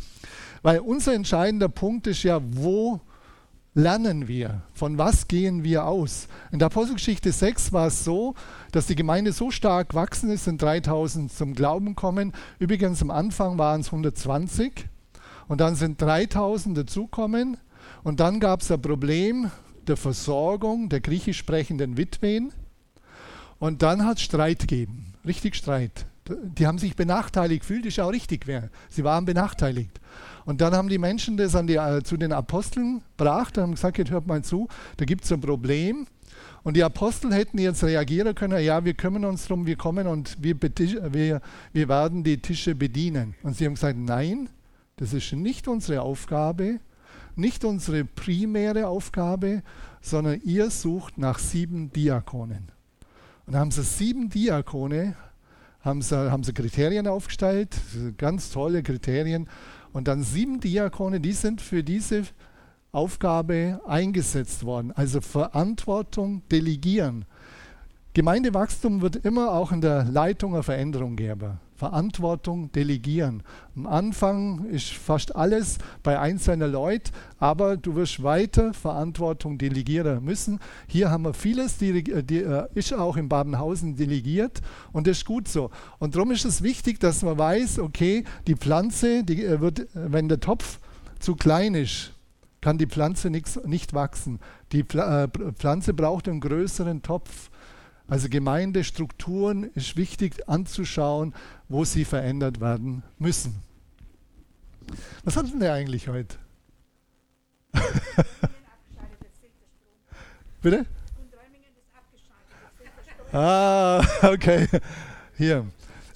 Weil 0.60 0.80
unser 0.80 1.14
entscheidender 1.14 1.70
Punkt 1.70 2.06
ist 2.08 2.24
ja, 2.24 2.42
wo 2.42 3.00
lernen 3.72 4.28
wir? 4.28 4.60
Von 4.74 4.98
was 4.98 5.28
gehen 5.28 5.64
wir 5.64 5.86
aus? 5.86 6.28
In 6.52 6.58
der 6.58 6.66
Apostelgeschichte 6.66 7.32
6 7.32 7.72
war 7.72 7.86
es 7.86 8.04
so, 8.04 8.34
dass 8.70 8.86
die 8.86 8.96
Gemeinde 8.96 9.32
so 9.32 9.50
stark 9.50 9.88
gewachsen 9.88 10.28
ist, 10.28 10.44
sind 10.44 10.60
3000 10.60 11.32
zum 11.32 11.54
Glauben 11.54 11.94
kommen. 11.94 12.34
Übrigens 12.58 13.00
am 13.00 13.10
Anfang 13.10 13.56
waren 13.56 13.80
es 13.80 13.86
120 13.86 14.90
und 15.48 15.62
dann 15.62 15.74
sind 15.74 16.02
3000 16.02 16.76
dazukommen. 16.76 17.56
Und 18.02 18.20
dann 18.20 18.40
gab 18.40 18.60
es 18.60 18.70
ein 18.70 18.82
Problem, 18.82 19.50
der 19.86 19.96
Versorgung 19.96 20.88
der 20.88 21.00
griechisch 21.00 21.38
sprechenden 21.38 21.96
Witwen. 21.96 22.52
Und 23.58 23.82
dann 23.82 24.04
hat 24.04 24.18
es 24.18 24.22
Streit 24.22 24.60
gegeben, 24.60 25.12
richtig 25.26 25.56
Streit. 25.56 26.06
Die 26.28 26.66
haben 26.66 26.78
sich 26.78 26.94
benachteiligt 26.94 27.62
gefühlt, 27.62 27.86
ist 27.86 27.98
auch 27.98 28.12
richtig. 28.12 28.46
Sie 28.88 29.04
waren 29.04 29.24
benachteiligt. 29.24 30.00
Und 30.44 30.60
dann 30.60 30.74
haben 30.74 30.88
die 30.88 30.98
Menschen 30.98 31.36
das 31.36 31.56
die, 31.66 31.76
äh, 31.76 32.02
zu 32.02 32.16
den 32.16 32.32
Aposteln 32.32 33.02
gebracht 33.16 33.56
und 33.56 33.64
haben 33.64 33.74
gesagt, 33.74 33.98
jetzt 33.98 34.10
hört 34.10 34.26
mal 34.26 34.42
zu, 34.42 34.68
da 34.96 35.04
gibt 35.04 35.24
es 35.24 35.32
ein 35.32 35.40
Problem. 35.40 36.06
Und 36.62 36.76
die 36.76 36.84
Apostel 36.84 37.32
hätten 37.32 37.58
jetzt 37.58 37.82
reagieren 37.84 38.34
können, 38.34 38.62
ja, 38.62 38.84
wir 38.84 38.94
kümmern 38.94 39.24
uns 39.24 39.46
darum, 39.46 39.66
wir 39.66 39.76
kommen 39.76 40.06
und 40.06 40.36
wir, 40.40 40.56
wir, 40.60 41.40
wir 41.72 41.88
werden 41.88 42.22
die 42.22 42.40
Tische 42.40 42.74
bedienen. 42.74 43.34
Und 43.42 43.56
sie 43.56 43.66
haben 43.66 43.74
gesagt, 43.74 43.98
nein, 43.98 44.48
das 44.96 45.12
ist 45.12 45.32
nicht 45.32 45.68
unsere 45.68 46.02
Aufgabe, 46.02 46.80
nicht 47.40 47.64
unsere 47.64 48.04
primäre 48.04 48.86
Aufgabe, 48.86 49.62
sondern 50.00 50.40
ihr 50.42 50.70
sucht 50.70 51.18
nach 51.18 51.38
sieben 51.38 51.92
Diakonen. 51.92 52.70
Und 53.46 53.54
da 53.54 53.58
haben 53.58 53.70
sie 53.70 53.82
sieben 53.82 54.28
Diakone, 54.28 55.16
haben 55.80 56.02
sie, 56.02 56.30
haben 56.30 56.44
sie 56.44 56.52
Kriterien 56.52 57.08
aufgestellt, 57.08 57.76
ganz 58.16 58.50
tolle 58.50 58.82
Kriterien. 58.82 59.48
Und 59.92 60.06
dann 60.06 60.22
sieben 60.22 60.60
Diakone, 60.60 61.20
die 61.20 61.32
sind 61.32 61.60
für 61.60 61.82
diese 61.82 62.22
Aufgabe 62.92 63.80
eingesetzt 63.86 64.64
worden. 64.64 64.92
Also 64.92 65.20
Verantwortung 65.20 66.42
delegieren. 66.48 67.24
Gemeindewachstum 68.12 69.02
wird 69.02 69.16
immer 69.16 69.52
auch 69.52 69.70
in 69.70 69.80
der 69.80 70.04
Leitung 70.04 70.54
eine 70.54 70.64
Veränderung 70.64 71.14
geben. 71.14 71.60
Verantwortung 71.76 72.70
delegieren. 72.72 73.42
Am 73.74 73.86
Anfang 73.86 74.66
ist 74.66 74.92
fast 74.92 75.34
alles 75.34 75.78
bei 76.02 76.18
einzelner 76.18 76.68
Leuten, 76.68 77.10
aber 77.38 77.78
du 77.78 77.94
wirst 77.94 78.22
weiter 78.22 78.74
Verantwortung 78.74 79.56
delegieren 79.56 80.22
müssen. 80.22 80.58
Hier 80.88 81.10
haben 81.10 81.24
wir 81.24 81.32
vieles, 81.32 81.78
die, 81.78 82.00
äh, 82.00 82.66
ist 82.74 82.92
auch 82.92 83.16
in 83.16 83.30
Babenhausen 83.30 83.96
delegiert 83.96 84.60
und 84.92 85.06
das 85.06 85.18
ist 85.18 85.24
gut 85.24 85.48
so. 85.48 85.70
Und 85.98 86.16
darum 86.16 86.32
ist 86.32 86.44
es 86.44 86.62
wichtig, 86.62 87.00
dass 87.00 87.22
man 87.22 87.38
weiß, 87.38 87.78
okay, 87.78 88.24
die 88.46 88.56
Pflanze, 88.56 89.24
die 89.24 89.42
äh, 89.42 89.60
wird, 89.60 89.86
wenn 89.94 90.28
der 90.28 90.40
Topf 90.40 90.80
zu 91.18 91.34
klein 91.34 91.74
ist, 91.74 92.12
kann 92.60 92.76
die 92.76 92.86
Pflanze 92.86 93.30
nix, 93.30 93.58
nicht 93.64 93.94
wachsen. 93.94 94.38
Die 94.72 94.80
äh, 94.80 95.28
Pflanze 95.54 95.94
braucht 95.94 96.28
einen 96.28 96.40
größeren 96.40 97.02
Topf. 97.02 97.49
Also 98.10 98.28
Gemeindestrukturen 98.28 99.70
ist 99.74 99.96
wichtig 99.96 100.48
anzuschauen, 100.48 101.32
wo 101.68 101.84
sie 101.84 102.04
verändert 102.04 102.60
werden 102.60 103.04
müssen. 103.20 103.62
Was 105.22 105.36
hatten 105.36 105.60
wir 105.60 105.72
eigentlich 105.72 106.08
heute? 106.08 106.36
Bitte? 110.60 110.86
Ah, 113.32 114.04
okay. 114.22 114.66
Hier. 115.36 115.68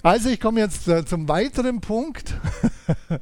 Also 0.03 0.27
ich 0.27 0.41
komme 0.41 0.59
jetzt 0.59 0.89
äh, 0.89 1.05
zum 1.05 1.29
weiteren 1.29 1.79
Punkt. 1.79 2.33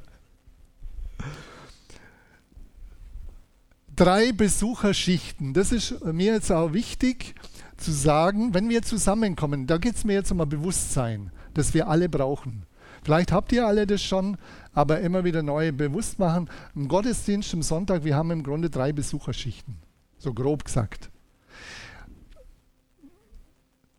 Drei 3.96 4.32
Besucherschichten. 4.32 5.54
Das 5.54 5.72
ist 5.72 6.04
mir 6.04 6.34
jetzt 6.34 6.52
auch 6.52 6.74
wichtig 6.74 7.36
zu 7.84 7.92
sagen, 7.92 8.54
wenn 8.54 8.70
wir 8.70 8.82
zusammenkommen, 8.82 9.68
da 9.68 9.78
geht 9.78 9.96
es 9.96 10.04
mir 10.04 10.14
jetzt 10.14 10.32
um 10.32 10.42
ein 10.42 10.50
Bewusstsein, 10.50 11.32
das 11.54 11.74
wir 11.74 11.88
alle 11.88 12.10
brauchen. 12.10 12.66
Vielleicht 13.04 13.32
habt 13.32 13.52
ihr 13.52 13.68
alle 13.68 13.86
das 13.86 14.02
schon, 14.02 14.38
aber 14.74 15.02
immer 15.02 15.24
wieder 15.26 15.44
neu 15.44 15.72
bewusst 15.72 16.20
machen. 16.20 16.50
Im 16.74 16.88
Gottesdienst 16.88 17.54
am 17.54 17.62
Sonntag, 17.62 18.06
wir 18.06 18.16
haben 18.16 18.32
im 18.32 18.44
Grunde 18.44 18.70
drei 18.70 18.94
Besucherschichten, 18.94 19.76
so 20.18 20.34
grob 20.34 20.64
gesagt. 20.64 21.10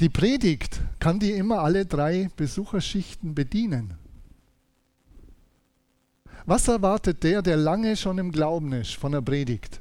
Die 0.00 0.09
Predigt 0.09 0.81
kann 0.99 1.21
die 1.21 1.33
immer 1.33 1.61
alle 1.61 1.87
drei 1.87 2.31
Besucherschichten 2.37 3.35
bedienen. 3.35 3.95
Was 6.47 6.69
erwartet 6.69 7.23
der, 7.23 7.43
der 7.43 7.57
lange 7.57 7.97
schon 7.97 8.19
im 8.19 8.33
Glauben 8.33 8.73
ist 8.73 8.97
von 8.97 9.12
der 9.12 9.21
Predigt? 9.23 9.81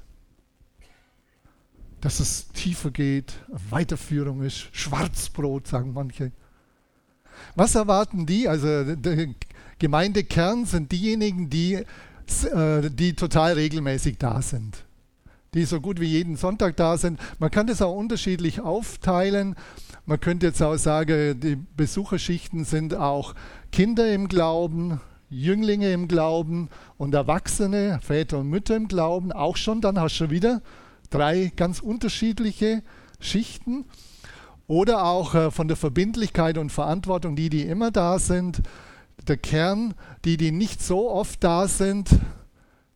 Dass 2.03 2.19
es 2.19 2.49
tiefer 2.49 2.91
geht, 2.91 3.33
Weiterführung 3.69 4.43
ist, 4.43 4.67
Schwarzbrot, 4.73 5.67
sagen 5.67 5.93
manche. 5.93 6.33
Was 7.55 7.75
erwarten 7.75 8.25
die? 8.25 8.49
Also 8.49 8.93
der 8.93 9.29
Gemeindekern 9.79 10.65
sind 10.65 10.91
diejenigen, 10.91 11.49
die, 11.49 11.75
äh, 11.75 12.89
die 12.89 13.13
total 13.13 13.53
regelmäßig 13.53 14.17
da 14.17 14.41
sind, 14.41 14.83
die 15.53 15.63
so 15.63 15.79
gut 15.79 16.01
wie 16.01 16.07
jeden 16.07 16.35
Sonntag 16.35 16.75
da 16.75 16.97
sind. 16.97 17.21
Man 17.39 17.51
kann 17.51 17.67
das 17.67 17.81
auch 17.81 17.95
unterschiedlich 17.95 18.59
aufteilen. 18.59 19.55
Man 20.05 20.19
könnte 20.19 20.47
jetzt 20.47 20.61
auch 20.61 20.75
sagen, 20.75 21.39
die 21.39 21.55
Besucherschichten 21.55 22.65
sind 22.65 22.95
auch 22.95 23.33
Kinder 23.71 24.13
im 24.13 24.27
Glauben, 24.27 24.99
Jünglinge 25.29 25.93
im 25.93 26.09
Glauben 26.09 26.67
und 26.97 27.15
Erwachsene, 27.15 27.99
Väter 28.01 28.39
und 28.39 28.49
Mütter 28.49 28.75
im 28.75 28.89
Glauben, 28.89 29.31
auch 29.31 29.55
schon, 29.55 29.79
dann 29.79 29.97
hast 30.01 30.19
du 30.19 30.29
wieder 30.29 30.61
drei 31.13 31.51
ganz 31.55 31.79
unterschiedliche 31.79 32.81
Schichten. 33.19 33.85
Oder 34.67 35.05
auch 35.05 35.35
äh, 35.35 35.51
von 35.51 35.67
der 35.67 35.77
Verbindlichkeit 35.77 36.57
und 36.57 36.71
Verantwortung, 36.71 37.35
die, 37.35 37.49
die 37.49 37.63
immer 37.63 37.91
da 37.91 38.17
sind. 38.17 38.61
Der 39.27 39.37
Kern, 39.37 39.93
die, 40.25 40.37
die 40.37 40.51
nicht 40.51 40.81
so 40.81 41.09
oft 41.11 41.43
da 41.43 41.67
sind, 41.67 42.09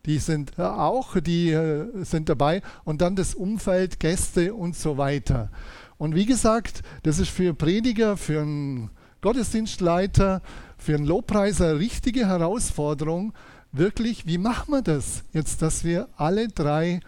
die 0.06 0.18
sind 0.18 0.58
äh, 0.58 0.62
auch, 0.62 1.20
die 1.20 1.50
äh, 1.50 2.04
sind 2.04 2.28
dabei. 2.28 2.62
Und 2.84 3.02
dann 3.02 3.16
das 3.16 3.34
Umfeld, 3.34 4.00
Gäste 4.00 4.54
und 4.54 4.76
so 4.76 4.96
weiter. 4.96 5.50
Und 5.98 6.14
wie 6.14 6.26
gesagt, 6.26 6.82
das 7.02 7.18
ist 7.18 7.30
für 7.30 7.54
Prediger, 7.54 8.16
für 8.16 8.40
einen 8.40 8.90
Gottesdienstleiter, 9.20 10.42
für 10.78 10.94
einen 10.94 11.04
Lobpreiser 11.04 11.70
eine 11.70 11.78
richtige 11.78 12.26
Herausforderung. 12.26 13.34
Wirklich, 13.72 14.26
wie 14.26 14.38
machen 14.38 14.72
wir 14.72 14.82
das 14.82 15.24
jetzt, 15.32 15.60
dass 15.60 15.84
wir 15.84 16.08
alle 16.16 16.48
drei 16.48 17.00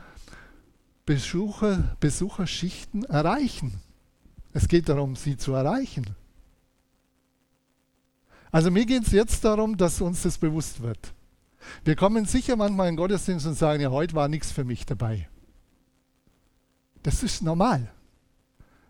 Besucher, 1.11 1.97
Besucherschichten 1.99 3.03
erreichen. 3.03 3.81
Es 4.53 4.69
geht 4.69 4.89
darum, 4.89 5.17
sie 5.17 5.37
zu 5.37 5.55
erreichen. 5.55 6.07
Also 8.53 8.71
mir 8.71 8.87
geht 8.87 9.09
es 9.09 9.11
jetzt 9.11 9.45
darum, 9.45 9.77
dass 9.77 10.01
uns 10.01 10.23
das 10.23 10.39
bewusst 10.39 10.83
wird. 10.83 11.13
Wir 11.83 11.97
kommen 11.97 12.27
sicher 12.27 12.55
manchmal 12.55 12.87
in 12.87 12.93
den 12.93 12.99
Gottesdienst 12.99 13.45
und 13.45 13.55
sagen, 13.55 13.83
ja, 13.83 13.91
heute 13.91 14.15
war 14.15 14.29
nichts 14.29 14.53
für 14.53 14.63
mich 14.63 14.87
dabei. 14.87 15.29
Das 17.03 17.25
ist 17.25 17.43
normal. 17.43 17.91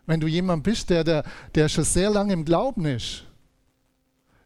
Wenn 0.05 0.19
du 0.19 0.27
jemand 0.27 0.61
bist, 0.61 0.91
der, 0.91 1.03
der, 1.03 1.23
der 1.55 1.69
schon 1.69 1.85
sehr 1.85 2.11
lange 2.11 2.33
im 2.33 2.45
Glauben 2.45 2.85
ist, 2.85 3.25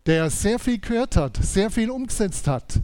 der 0.06 0.30
sehr 0.30 0.60
viel 0.60 0.80
gehört 0.80 1.18
hat, 1.18 1.36
sehr 1.44 1.70
viel 1.70 1.90
umgesetzt 1.90 2.48
hat, 2.48 2.80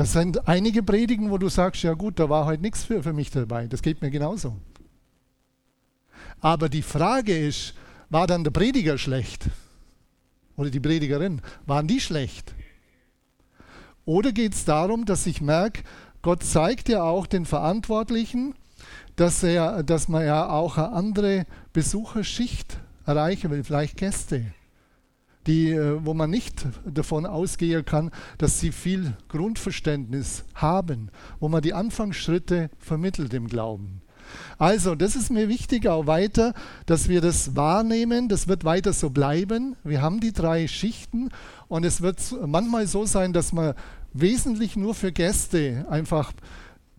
das 0.00 0.14
sind 0.14 0.48
einige 0.48 0.82
Predigen, 0.82 1.30
wo 1.30 1.36
du 1.36 1.50
sagst, 1.50 1.82
ja 1.82 1.92
gut, 1.92 2.18
da 2.18 2.30
war 2.30 2.46
heute 2.46 2.62
nichts 2.62 2.84
für, 2.84 3.02
für 3.02 3.12
mich 3.12 3.30
dabei. 3.30 3.66
Das 3.66 3.82
geht 3.82 4.00
mir 4.00 4.10
genauso. 4.10 4.56
Aber 6.40 6.70
die 6.70 6.80
Frage 6.80 7.36
ist, 7.36 7.74
war 8.08 8.26
dann 8.26 8.42
der 8.42 8.50
Prediger 8.50 8.96
schlecht? 8.96 9.50
Oder 10.56 10.70
die 10.70 10.80
Predigerin? 10.80 11.42
Waren 11.66 11.86
die 11.86 12.00
schlecht? 12.00 12.54
Oder 14.06 14.32
geht 14.32 14.54
es 14.54 14.64
darum, 14.64 15.04
dass 15.04 15.26
ich 15.26 15.42
merke, 15.42 15.82
Gott 16.22 16.44
zeigt 16.44 16.88
ja 16.88 17.02
auch 17.02 17.26
den 17.26 17.44
Verantwortlichen, 17.44 18.54
dass, 19.16 19.42
er, 19.42 19.82
dass 19.82 20.08
man 20.08 20.24
ja 20.24 20.48
auch 20.48 20.78
eine 20.78 20.92
andere 20.92 21.46
Besucherschicht 21.74 22.78
erreichen 23.04 23.50
will, 23.50 23.64
vielleicht 23.64 23.98
Gäste, 23.98 24.46
die, 25.46 25.70
äh, 25.70 26.04
wo 26.04 26.14
man 26.14 26.30
nicht 26.30 26.66
davon 26.84 27.26
ausgehen 27.26 27.84
kann, 27.84 28.10
dass 28.38 28.60
sie 28.60 28.72
viel 28.72 29.14
Grundverständnis 29.28 30.44
haben, 30.54 31.10
wo 31.38 31.48
man 31.48 31.62
die 31.62 31.74
Anfangsschritte 31.74 32.70
vermittelt 32.78 33.32
im 33.34 33.48
Glauben. 33.48 34.02
Also, 34.58 34.94
das 34.94 35.16
ist 35.16 35.30
mir 35.30 35.48
wichtig 35.48 35.88
auch 35.88 36.06
weiter, 36.06 36.54
dass 36.86 37.08
wir 37.08 37.20
das 37.20 37.56
wahrnehmen. 37.56 38.28
Das 38.28 38.46
wird 38.46 38.64
weiter 38.64 38.92
so 38.92 39.10
bleiben. 39.10 39.76
Wir 39.82 40.02
haben 40.02 40.20
die 40.20 40.32
drei 40.32 40.68
Schichten 40.68 41.30
und 41.68 41.84
es 41.84 42.00
wird 42.00 42.18
manchmal 42.46 42.86
so 42.86 43.06
sein, 43.06 43.32
dass 43.32 43.52
man 43.52 43.74
wesentlich 44.12 44.76
nur 44.76 44.94
für 44.94 45.12
Gäste 45.12 45.86
einfach 45.88 46.32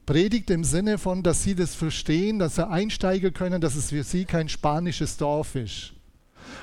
predigt 0.05 0.49
im 0.49 0.63
Sinne 0.63 0.97
von, 0.97 1.23
dass 1.23 1.43
sie 1.43 1.55
das 1.55 1.75
verstehen, 1.75 2.39
dass 2.39 2.55
sie 2.55 2.67
einsteigen 2.67 3.33
können, 3.33 3.61
dass 3.61 3.75
es 3.75 3.89
für 3.89 4.03
sie 4.03 4.25
kein 4.25 4.49
spanisches 4.49 5.17
Dorf 5.17 5.55
ist. 5.55 5.93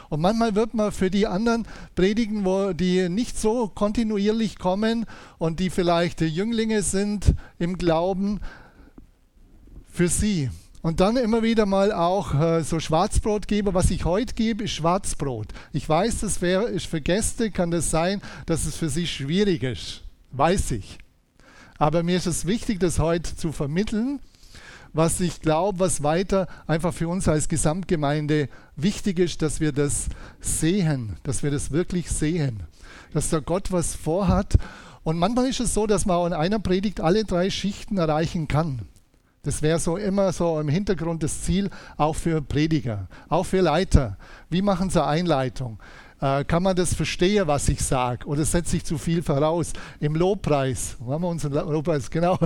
Und 0.09 0.21
manchmal 0.21 0.54
wird 0.54 0.75
man 0.75 0.92
für 0.92 1.11
die 1.11 1.26
anderen 1.26 1.66
predigen, 1.95 2.45
wo 2.45 2.73
die 2.73 3.09
nicht 3.09 3.38
so 3.38 3.68
kontinuierlich 3.68 4.59
kommen 4.59 5.07
und 5.38 5.61
die 5.61 5.71
vielleicht 5.71 6.21
Jünglinge 6.21 6.83
sind 6.83 7.35
im 7.59 7.78
Glauben, 7.78 8.40
für 9.99 10.07
sie. 10.09 10.49
Und 10.80 11.00
dann 11.00 11.16
immer 11.16 11.42
wieder 11.42 11.66
mal 11.66 11.92
auch 11.92 12.33
äh, 12.35 12.62
so 12.62 12.78
Schwarzbrot 12.78 13.49
gebe. 13.49 13.75
Was 13.75 13.90
ich 13.90 14.04
heute 14.04 14.35
gebe, 14.35 14.64
ist 14.64 14.71
Schwarzbrot. 14.71 15.49
Ich 15.73 15.88
weiß, 15.88 16.21
das 16.21 16.40
wäre 16.40 16.66
ist 16.66 16.87
für 16.87 17.00
Gäste, 17.00 17.50
kann 17.50 17.73
das 17.73 17.90
sein, 17.90 18.23
dass 18.47 18.64
es 18.64 18.76
für 18.76 18.88
sie 18.88 19.09
schwierig 19.09 19.64
ist. 19.64 20.02
Weiß 20.30 20.71
ich. 20.71 20.99
Aber 21.78 22.04
mir 22.04 22.16
ist 22.16 22.26
es 22.26 22.47
wichtig, 22.47 22.78
das 22.78 23.00
heute 23.00 23.37
zu 23.37 23.50
vermitteln, 23.50 24.21
was 24.99 25.21
ich 25.21 25.40
glaube, 25.40 25.78
was 25.78 26.02
weiter 26.02 26.49
einfach 26.67 26.93
für 26.93 27.07
uns 27.07 27.28
als 27.28 27.49
Gesamtgemeinde 27.49 28.49
wichtig 28.75 29.21
ist, 29.21 29.43
dass 29.43 29.61
wir 29.61 29.71
das 29.71 30.09
sehen, 30.40 31.19
dass 31.23 31.45
wir 31.45 31.52
das 31.52 31.71
wirklich 31.71 32.11
sehen, 32.11 32.64
dass 33.12 33.31
da 33.31 33.38
Gott 33.38 33.71
was 33.71 33.95
vorhat. 33.95 34.57
Und 35.05 35.17
manchmal 35.17 35.50
ist 35.50 35.61
es 35.61 35.73
so, 35.73 35.87
dass 35.87 36.05
man 36.05 36.26
in 36.26 36.33
einer 36.33 36.59
Predigt 36.59 37.00
alle 37.00 37.23
drei 37.23 37.49
Schichten 37.49 37.97
erreichen 37.97 38.49
kann. 38.49 38.88
Das 39.45 39.62
wäre 39.62 39.78
so 39.78 39.97
immer 39.97 40.33
so 40.33 40.59
im 40.59 40.69
Hintergrund 40.69 41.23
das 41.23 41.43
Ziel, 41.43 41.71
auch 41.97 42.17
für 42.17 42.43
Prediger, 42.43 43.07
auch 43.28 43.47
für 43.47 43.61
Leiter. 43.61 44.17
Wie 44.50 44.62
machen 44.62 44.90
sie 44.90 45.07
Einleitung? 45.07 45.78
Äh, 46.20 46.44
kann 46.44 46.62
man 46.62 46.75
das 46.75 46.94
verstehen, 46.94 47.46
was 47.46 47.68
ich 47.68 47.80
sage? 47.80 48.26
Oder 48.26 48.44
setze 48.44 48.76
ich 48.76 48.84
zu 48.84 48.98
viel 48.98 49.22
voraus? 49.22 49.72
Im 50.00 50.16
Lobpreis, 50.16 50.96
haben 51.06 51.22
wir 51.22 51.28
unseren 51.28 51.52
Lobpreis? 51.52 52.10
Genau, 52.18 52.38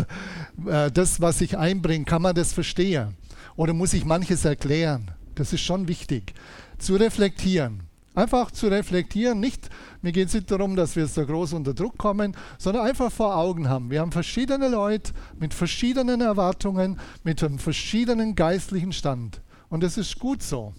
äh, 0.67 0.91
das, 0.91 1.21
was 1.21 1.41
ich 1.41 1.57
einbringe, 1.57 2.05
kann 2.05 2.23
man 2.23 2.35
das 2.35 2.53
verstehen? 2.53 3.17
Oder 3.57 3.73
muss 3.73 3.95
ich 3.95 4.05
manches 4.05 4.45
erklären? 4.45 5.11
Das 5.35 5.53
ist 5.53 5.63
schon 5.63 5.89
wichtig. 5.89 6.35
Zu 6.79 6.97
reflektieren. 6.97 7.85
Einfach 8.15 8.51
zu 8.51 8.67
reflektieren, 8.67 9.41
nicht, 9.41 9.71
mir 10.03 10.13
geht 10.13 10.29
es 10.29 10.35
nicht 10.35 10.51
darum, 10.51 10.77
dass 10.77 10.97
wir 10.97 11.07
da 11.07 11.25
groß 11.25 11.55
unter 11.55 11.73
Druck 11.73 11.97
kommen, 11.97 12.37
sondern 12.59 12.85
einfach 12.85 13.11
vor 13.11 13.37
Augen 13.37 13.71
haben. 13.71 13.91
Wir 13.91 14.01
haben 14.01 14.13
verschiedene 14.13 14.69
Leute 14.69 15.13
mit 15.39 15.55
verschiedenen 15.55 16.21
Erwartungen, 16.21 17.01
mit 17.25 17.43
einem 17.43 17.59
verschiedenen 17.59 18.35
geistlichen 18.35 18.93
Stand. 18.93 19.41
Und 19.71 19.83
das 19.83 19.97
ist 19.97 20.19
gut 20.19 20.43
so. 20.43 20.75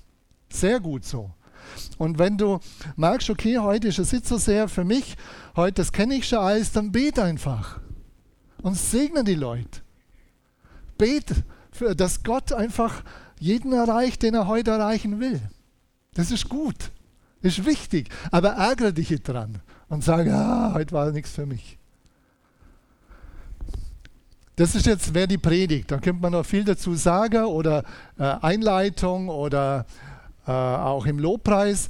Sehr 0.52 0.80
gut 0.80 1.06
so. 1.06 1.32
Und 1.98 2.20
wenn 2.20 2.38
du 2.38 2.60
merkst, 2.96 3.30
okay, 3.30 3.58
heute 3.58 3.88
ist 3.88 4.00
es 4.00 4.12
nicht 4.12 4.28
so 4.28 4.38
sehr 4.38 4.68
für 4.68 4.84
mich, 4.84 5.16
heute 5.56 5.82
das 5.82 5.92
kenne 5.92 6.16
ich 6.16 6.28
schon 6.28 6.40
alles, 6.40 6.72
dann 6.72 6.92
bet 6.92 7.20
einfach. 7.20 7.80
Und 8.62 8.78
segne 8.78 9.24
die 9.24 9.36
Leute. 9.36 9.82
Bet, 10.98 11.26
dass 11.98 12.24
Gott 12.24 12.54
einfach 12.54 13.04
jeden 13.40 13.74
erreicht, 13.74 14.24
den 14.24 14.36
er 14.36 14.48
heute 14.48 14.72
erreichen 14.72 15.20
will. 15.20 15.42
Das 16.14 16.32
ist 16.32 16.48
gut. 16.50 16.92
Ist 17.42 17.66
wichtig, 17.66 18.10
aber 18.32 18.52
ärgere 18.52 18.94
dich 18.94 19.10
nicht 19.10 19.28
dran 19.28 19.60
und 19.90 20.02
sage, 20.02 20.34
ah, 20.34 20.74
heute 20.74 20.94
war 20.94 21.12
nichts 21.12 21.32
für 21.32 21.46
mich. 21.46 21.78
Das 24.56 24.76
ist 24.76 24.86
jetzt, 24.86 25.14
wäre 25.14 25.28
die 25.28 25.38
Predigt. 25.38 25.92
Da 25.92 25.98
könnte 25.98 26.22
man 26.22 26.32
noch 26.32 26.46
viel 26.46 26.64
dazu 26.64 26.96
sagen 26.96 27.44
oder 27.44 27.84
äh, 28.18 28.24
Einleitung 28.24 29.28
oder 29.28 29.86
äh, 30.48 30.52
auch 30.52 31.06
im 31.06 31.20
Lobpreis. 31.20 31.90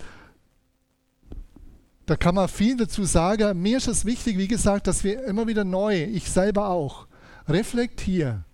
Da 2.06 2.16
kann 2.16 2.36
man 2.36 2.48
viel 2.48 2.78
dazu 2.78 3.06
sagen. 3.06 3.62
Mir 3.62 3.78
ist 3.78 3.88
es 3.88 4.06
wichtig, 4.06 4.38
wie 4.38 4.48
gesagt, 4.48 4.88
dass 4.88 5.04
wir 5.04 5.24
immer 5.24 5.48
wieder 5.48 5.64
neu, 5.64 6.04
ich 6.04 6.30
selber 6.30 6.70
auch, 6.70 7.08
reflektieren. 7.48 8.46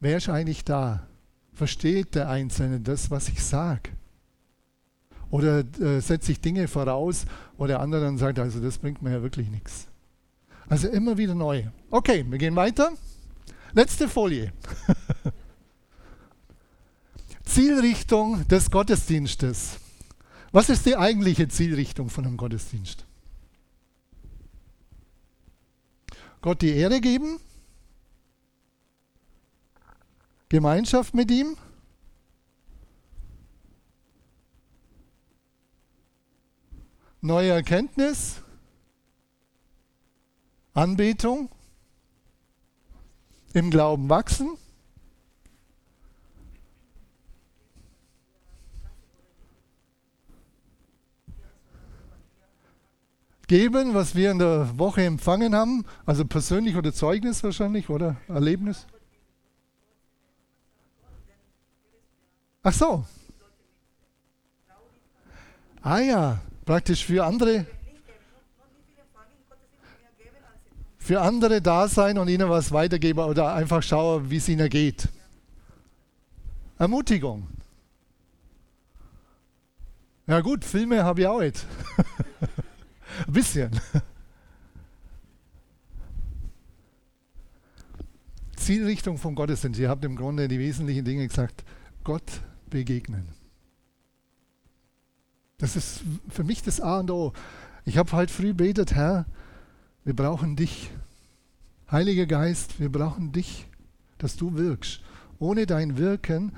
Wer 0.00 0.16
ist 0.16 0.28
eigentlich 0.28 0.64
da? 0.64 1.06
Versteht 1.52 2.14
der 2.14 2.28
Einzelne 2.28 2.80
das, 2.80 3.10
was 3.10 3.28
ich 3.28 3.42
sage? 3.42 3.90
Oder 5.30 5.64
äh, 5.80 6.00
setze 6.00 6.32
ich 6.32 6.40
Dinge 6.40 6.68
voraus, 6.68 7.26
wo 7.56 7.66
der 7.66 7.80
andere 7.80 8.02
dann 8.02 8.18
sagt, 8.18 8.38
also 8.38 8.60
das 8.60 8.78
bringt 8.78 9.02
mir 9.02 9.12
ja 9.12 9.22
wirklich 9.22 9.50
nichts. 9.50 9.88
Also 10.68 10.88
immer 10.88 11.18
wieder 11.18 11.34
neu. 11.34 11.64
Okay, 11.90 12.24
wir 12.28 12.38
gehen 12.38 12.56
weiter. 12.56 12.92
Letzte 13.72 14.08
Folie. 14.08 14.52
Zielrichtung 17.48 18.46
des 18.46 18.70
Gottesdienstes. 18.70 19.80
Was 20.52 20.68
ist 20.68 20.84
die 20.84 20.96
eigentliche 20.96 21.48
Zielrichtung 21.48 22.10
von 22.10 22.26
einem 22.26 22.36
Gottesdienst? 22.36 23.06
Gott 26.42 26.60
die 26.60 26.70
Ehre 26.70 27.00
geben, 27.00 27.40
Gemeinschaft 30.50 31.14
mit 31.14 31.30
ihm, 31.30 31.56
neue 37.22 37.50
Erkenntnis, 37.50 38.42
Anbetung, 40.74 41.50
im 43.54 43.70
Glauben 43.70 44.08
wachsen. 44.10 44.56
Geben, 53.48 53.94
was 53.94 54.14
wir 54.14 54.30
in 54.30 54.38
der 54.38 54.78
Woche 54.78 55.02
empfangen 55.02 55.54
haben, 55.54 55.86
also 56.04 56.26
persönlich 56.26 56.76
oder 56.76 56.92
Zeugnis 56.92 57.42
wahrscheinlich 57.42 57.88
oder 57.88 58.16
Erlebnis. 58.28 58.86
Ach 62.62 62.74
so. 62.74 63.04
Ah 65.80 66.00
ja, 66.00 66.40
praktisch 66.66 67.06
für 67.06 67.24
andere, 67.24 67.64
für 70.98 71.22
andere 71.22 71.62
da 71.62 71.88
sein 71.88 72.18
und 72.18 72.28
ihnen 72.28 72.50
was 72.50 72.70
weitergeben 72.70 73.20
oder 73.20 73.54
einfach 73.54 73.82
schauen, 73.82 74.28
wie 74.28 74.36
es 74.36 74.48
ihnen 74.50 74.68
geht. 74.68 75.08
Ermutigung. 76.78 77.48
Ja 80.26 80.40
gut, 80.42 80.66
Filme 80.66 81.02
habe 81.02 81.22
ich 81.22 81.26
auch 81.26 81.40
jetzt. 81.40 81.64
Bisschen. 83.26 83.70
Zielrichtung 88.56 89.18
von 89.18 89.34
Gottesdienst. 89.34 89.80
Ihr 89.80 89.88
habt 89.88 90.04
im 90.04 90.16
Grunde 90.16 90.46
die 90.46 90.58
wesentlichen 90.58 91.04
Dinge 91.04 91.26
gesagt. 91.26 91.64
Gott 92.04 92.42
begegnen. 92.68 93.28
Das 95.56 95.74
ist 95.74 96.02
für 96.28 96.44
mich 96.44 96.62
das 96.62 96.80
A 96.80 97.00
und 97.00 97.10
O. 97.10 97.32
Ich 97.84 97.96
habe 97.96 98.12
heute 98.12 98.32
früh 98.32 98.52
betet, 98.52 98.94
Herr, 98.94 99.26
wir 100.04 100.14
brauchen 100.14 100.54
dich. 100.54 100.90
Heiliger 101.90 102.26
Geist, 102.26 102.78
wir 102.78 102.92
brauchen 102.92 103.32
dich, 103.32 103.66
dass 104.18 104.36
du 104.36 104.54
wirkst. 104.54 105.00
Ohne 105.38 105.64
dein 105.64 105.96
Wirken 105.96 106.52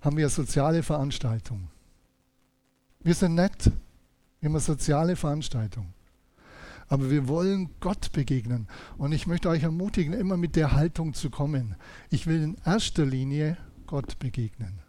haben 0.00 0.16
wir 0.16 0.28
soziale 0.28 0.84
Veranstaltungen. 0.84 1.68
Wir 3.00 3.14
sind 3.14 3.34
nett, 3.34 3.70
eine 4.40 4.60
soziale 4.60 5.16
Veranstaltung. 5.16 5.92
Aber 6.88 7.10
wir 7.10 7.28
wollen 7.28 7.70
Gott 7.80 8.12
begegnen. 8.12 8.68
Und 8.96 9.12
ich 9.12 9.26
möchte 9.26 9.48
euch 9.48 9.62
ermutigen, 9.62 10.12
immer 10.12 10.36
mit 10.36 10.56
der 10.56 10.72
Haltung 10.72 11.14
zu 11.14 11.30
kommen. 11.30 11.74
Ich 12.10 12.26
will 12.26 12.42
in 12.42 12.56
erster 12.64 13.04
Linie 13.04 13.56
Gott 13.86 14.18
begegnen. 14.18 14.80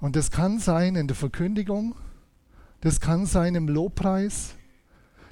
Und 0.00 0.16
das 0.16 0.30
kann 0.30 0.58
sein 0.58 0.96
in 0.96 1.06
der 1.06 1.16
Verkündigung, 1.16 1.94
das 2.82 3.00
kann 3.00 3.24
sein 3.24 3.54
im 3.54 3.68
Lobpreis, 3.68 4.54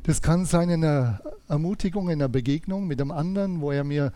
das 0.05 0.23
kann 0.23 0.47
sein 0.47 0.71
in 0.71 0.81
der 0.81 1.21
Ermutigung, 1.49 2.09
in 2.09 2.19
der 2.19 2.29
Begegnung 2.29 2.87
mit 2.87 2.99
dem 2.99 3.11
anderen, 3.11 3.61
wo 3.61 3.71
er 3.71 3.85
mir, 3.85 4.13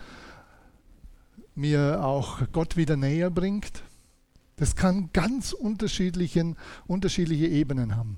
mir 1.55 2.03
auch 2.03 2.41
Gott 2.53 2.77
wieder 2.79 2.97
näher 2.97 3.31
bringt. 3.31 3.83
Das 4.57 4.75
kann 4.75 5.11
ganz 5.13 5.53
unterschiedliche 5.53 6.47
Ebenen 7.47 7.97
haben. 7.97 8.17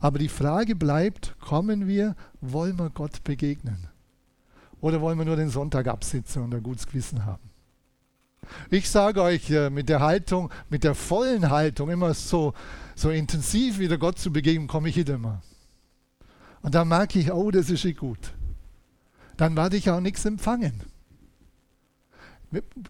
Aber 0.00 0.18
die 0.18 0.28
Frage 0.28 0.76
bleibt, 0.76 1.38
kommen 1.40 1.86
wir, 1.86 2.14
wollen 2.40 2.78
wir 2.78 2.90
Gott 2.90 3.24
begegnen? 3.24 3.88
Oder 4.80 5.00
wollen 5.00 5.18
wir 5.18 5.24
nur 5.24 5.36
den 5.36 5.50
Sonntag 5.50 5.88
absitzen 5.88 6.42
und 6.42 6.54
ein 6.54 6.62
gutes 6.62 6.86
Gewissen 6.86 7.24
haben? 7.24 7.42
Ich 8.70 8.88
sage 8.88 9.22
euch 9.22 9.50
äh, 9.50 9.70
mit 9.70 9.88
der 9.88 10.00
Haltung, 10.00 10.50
mit 10.70 10.84
der 10.84 10.94
vollen 10.94 11.50
Haltung, 11.50 11.90
immer 11.90 12.14
so, 12.14 12.54
so 12.94 13.10
intensiv 13.10 13.78
wieder 13.78 13.98
Gott 13.98 14.18
zu 14.18 14.32
begegnen, 14.32 14.68
komme 14.68 14.88
ich 14.88 14.96
immer. 14.96 15.42
Und 16.62 16.74
dann 16.74 16.88
merke 16.88 17.18
ich, 17.18 17.32
oh, 17.32 17.50
das 17.50 17.70
ist 17.70 17.84
nicht 17.84 17.98
gut. 17.98 18.34
Dann 19.36 19.56
werde 19.56 19.76
ich 19.76 19.90
auch 19.90 20.00
nichts 20.00 20.24
empfangen. 20.24 20.82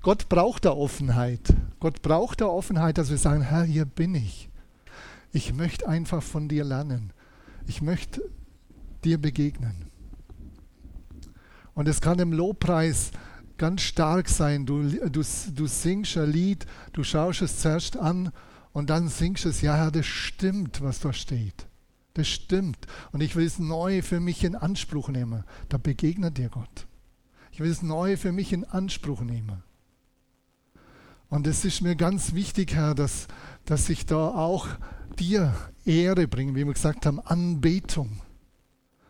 Gott 0.03 0.29
braucht 0.29 0.65
da 0.65 0.71
Offenheit. 0.71 1.55
Gott 1.81 2.01
braucht 2.03 2.41
da 2.41 2.47
Offenheit, 2.47 2.97
dass 2.97 3.11
wir 3.11 3.19
sagen, 3.19 3.43
Herr, 3.43 3.65
hier 3.65 3.85
bin 3.85 4.15
ich. 4.15 4.48
Ich 5.33 5.53
möchte 5.53 5.89
einfach 5.89 6.23
von 6.23 6.49
dir 6.49 6.65
lernen. 6.65 7.13
Ich 7.67 7.83
möchte 7.83 8.23
dir 9.05 9.19
begegnen. 9.19 9.87
Und 11.75 11.87
es 11.87 12.01
kann 12.01 12.19
im 12.19 12.33
Lobpreis 12.33 13.11
ganz 13.57 13.83
stark 13.83 14.29
sein. 14.29 14.67
Du, 14.67 14.83
du, 14.83 15.23
du 15.53 15.67
singst 15.67 16.17
ein 16.17 16.31
Lied, 16.33 16.67
du 16.93 17.05
schaust 17.05 17.43
es 17.43 17.61
zuerst 17.61 17.97
an 17.97 18.33
und 18.73 18.91
dann 18.91 19.09
singst 19.09 19.45
es, 19.45 19.61
ja, 19.61 19.77
Herr, 19.77 19.91
das 19.91 20.07
stimmt, 20.07 20.81
was 20.81 21.01
da 21.01 21.13
steht. 21.13 21.67
Das 22.15 22.27
stimmt. 22.27 22.79
Und 23.13 23.23
ich 23.23 23.37
will 23.37 23.47
es 23.47 23.59
neu 23.59 24.03
für 24.03 24.19
mich 24.19 24.43
in 24.43 24.57
Anspruch 24.57 25.09
nehmen. 25.09 25.45
Da 25.69 25.79
begegnet 25.79 26.39
dir 26.39 26.49
Gott. 26.49 26.87
Ich 27.53 27.61
will 27.61 27.71
es 27.71 27.83
neu 27.83 28.17
für 28.17 28.33
mich 28.33 28.53
in 28.53 28.65
Anspruch 28.65 29.21
nehmen. 29.21 29.63
Und 31.31 31.47
es 31.47 31.65
ist 31.65 31.83
mir 31.83 31.95
ganz 31.95 32.33
wichtig, 32.33 32.75
Herr, 32.75 32.95
dass, 32.95 33.29
dass 33.65 33.89
ich 33.89 34.07
da 34.07 34.29
auch 34.29 34.67
dir 35.19 35.55
Ehre 35.85 36.27
bringe, 36.27 36.55
wie 36.55 36.67
wir 36.67 36.73
gesagt 36.73 37.07
haben, 37.07 37.21
Anbetung. 37.21 38.21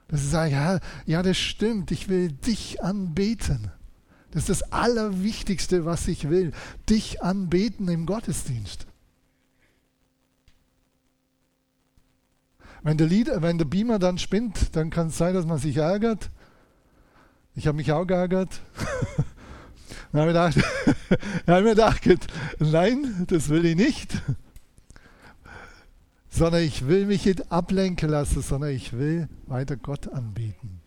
Dass 0.09 0.22
ich 0.22 0.31
sage, 0.31 0.52
ja, 0.52 0.81
ja, 1.07 1.22
das 1.22 1.37
stimmt, 1.37 1.90
ich 1.90 2.09
will 2.09 2.33
dich 2.33 2.83
anbeten. 2.83 3.70
Das 4.31 4.48
ist 4.48 4.62
das 4.62 4.72
Allerwichtigste, 4.72 5.85
was 5.85 6.09
ich 6.09 6.28
will. 6.28 6.52
Dich 6.88 7.22
anbeten 7.22 7.88
im 7.88 8.07
Gottesdienst. 8.07 8.87
Wenn 12.83 12.96
der, 12.96 13.07
Lied, 13.07 13.31
wenn 13.35 13.59
der 13.59 13.64
Beamer 13.64 13.98
dann 13.98 14.18
spinnt, 14.18 14.76
dann 14.76 14.90
kann 14.90 15.09
es 15.09 15.18
sein, 15.18 15.35
dass 15.35 15.46
man 15.46 15.59
sich 15.59 15.76
ärgert. 15.76 16.31
Ich 17.54 17.66
habe 17.66 17.76
mich 17.76 17.92
auch 17.92 18.07
geärgert. 18.07 18.61
dann 20.12 20.21
habe 20.21 20.49
ich, 20.49 20.55
gedacht, 20.55 21.21
hab 21.47 21.62
mir 21.62 21.71
gedacht, 21.71 22.27
nein, 22.59 23.27
das 23.29 23.49
will 23.49 23.64
ich 23.64 23.77
nicht. 23.77 24.23
Sondern 26.31 26.62
ich 26.62 26.87
will 26.87 27.07
mich 27.07 27.27
nicht 27.27 27.51
ablenken 27.51 28.09
lassen, 28.09 28.42
sondern 28.42 28.71
ich 28.71 28.92
will 28.92 29.29
weiter 29.47 29.77
Gott 29.77 30.09
anbeten. 30.09 30.81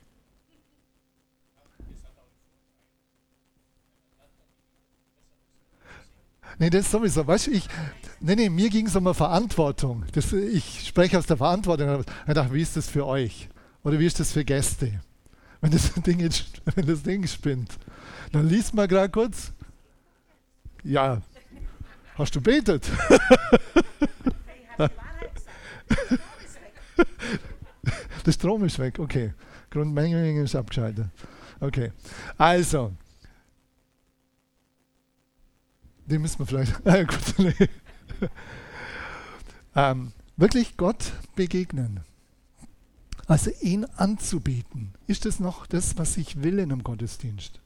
Nee, 6.60 6.70
das 6.70 6.92
sowieso. 6.92 7.26
Weißt 7.26 7.48
du, 7.48 7.52
ich, 7.52 7.68
nee, 8.20 8.36
nee, 8.36 8.50
mir 8.50 8.70
ging 8.70 8.86
es 8.86 8.96
um 8.96 9.08
eine 9.08 9.14
Verantwortung. 9.14 10.06
Das, 10.14 10.32
ich 10.32 10.88
spreche 10.88 11.18
aus 11.18 11.26
der 11.26 11.38
Verantwortung. 11.38 12.04
Ich 12.28 12.34
dachte, 12.34 12.54
wie 12.54 12.62
ist 12.62 12.78
das 12.78 12.88
für 12.88 13.06
euch? 13.08 13.50
Oder 13.84 14.00
wie 14.00 14.06
ist 14.06 14.20
das 14.20 14.32
für 14.32 14.46
Gäste? 14.46 15.02
Wenn 15.62 15.72
das 15.72 15.92
Ding, 16.06 16.30
wenn 16.76 16.86
das 16.86 17.04
Ding 17.04 17.26
spinnt. 17.28 17.78
Dann 18.32 18.48
liest 18.48 18.74
mal 18.74 18.88
gerade 18.88 19.10
kurz. 19.10 19.52
Ja, 20.84 21.22
hast 22.16 22.36
du 22.36 22.42
betet? 22.42 22.90
Der 28.26 28.32
Strom 28.32 28.64
ist 28.64 28.80
weg, 28.80 29.00
okay. 29.00 29.34
Grundmenge 29.70 30.42
ist 30.42 30.56
abgeschaltet. 30.56 31.08
Okay, 31.60 31.92
also, 32.38 32.94
den 36.06 36.22
müssen 36.22 36.40
wir 36.40 36.46
vielleicht. 36.46 36.74
Ah, 36.86 37.04
gut, 37.04 37.40
nee. 37.40 37.54
ähm, 39.76 40.12
wirklich 40.38 40.78
Gott 40.78 41.14
begegnen. 41.36 42.02
Also 43.28 43.52
ihn 43.62 43.86
anzubeten. 43.86 44.94
Ist 45.08 45.26
das 45.26 45.40
noch 45.40 45.66
das, 45.66 45.98
was 45.98 46.18
ich 46.18 46.44
will 46.44 46.60
in 46.60 46.72
einem 46.72 46.84
Gottesdienst? 46.84 47.61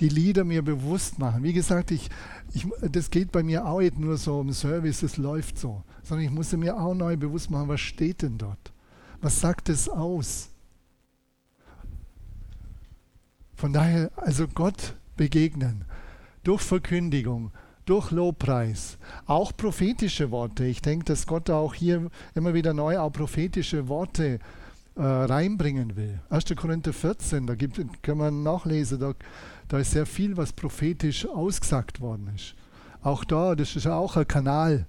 Die 0.00 0.08
Lieder 0.08 0.44
mir 0.44 0.62
bewusst 0.62 1.18
machen. 1.18 1.42
Wie 1.42 1.52
gesagt, 1.52 1.90
ich, 1.90 2.10
ich, 2.52 2.66
das 2.80 3.10
geht 3.10 3.32
bei 3.32 3.42
mir 3.42 3.66
auch 3.66 3.80
nicht 3.80 3.98
nur 3.98 4.16
so 4.16 4.40
um 4.40 4.52
Service, 4.52 5.02
es 5.02 5.16
läuft 5.16 5.58
so, 5.58 5.82
sondern 6.02 6.26
ich 6.26 6.32
muss 6.32 6.52
mir 6.52 6.76
auch 6.76 6.94
neu 6.94 7.16
bewusst 7.16 7.50
machen, 7.50 7.68
was 7.68 7.80
steht 7.80 8.22
denn 8.22 8.38
dort? 8.38 8.72
Was 9.20 9.40
sagt 9.40 9.68
es 9.68 9.88
aus? 9.88 10.50
Von 13.54 13.72
daher, 13.72 14.10
also 14.16 14.48
Gott 14.48 14.94
begegnen 15.16 15.84
durch 16.42 16.60
Verkündigung, 16.60 17.50
durch 17.86 18.10
Lobpreis, 18.10 18.98
auch 19.26 19.56
prophetische 19.56 20.30
Worte. 20.30 20.64
Ich 20.64 20.82
denke, 20.82 21.06
dass 21.06 21.26
Gott 21.26 21.50
auch 21.50 21.74
hier 21.74 22.10
immer 22.34 22.54
wieder 22.54 22.74
neu 22.74 22.98
auch 22.98 23.10
prophetische 23.10 23.88
Worte 23.88 24.38
äh, 24.96 25.02
reinbringen 25.02 25.96
will. 25.96 26.20
1. 26.30 26.44
Korinther 26.56 26.92
14, 26.92 27.46
da 27.46 27.54
gibt, 27.54 27.80
kann 28.02 28.18
man 28.18 28.42
nachlesen, 28.42 29.00
da, 29.00 29.14
da 29.68 29.78
ist 29.78 29.92
sehr 29.92 30.06
viel, 30.06 30.36
was 30.36 30.52
prophetisch 30.52 31.26
ausgesagt 31.26 32.00
worden 32.00 32.30
ist. 32.34 32.54
Auch 33.02 33.24
da, 33.24 33.54
das 33.54 33.76
ist 33.76 33.84
ja 33.84 33.96
auch 33.96 34.16
ein 34.16 34.26
Kanal. 34.26 34.86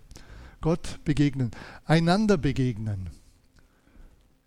Gott 0.61 0.99
begegnen, 1.03 1.51
einander 1.85 2.37
begegnen. 2.37 3.09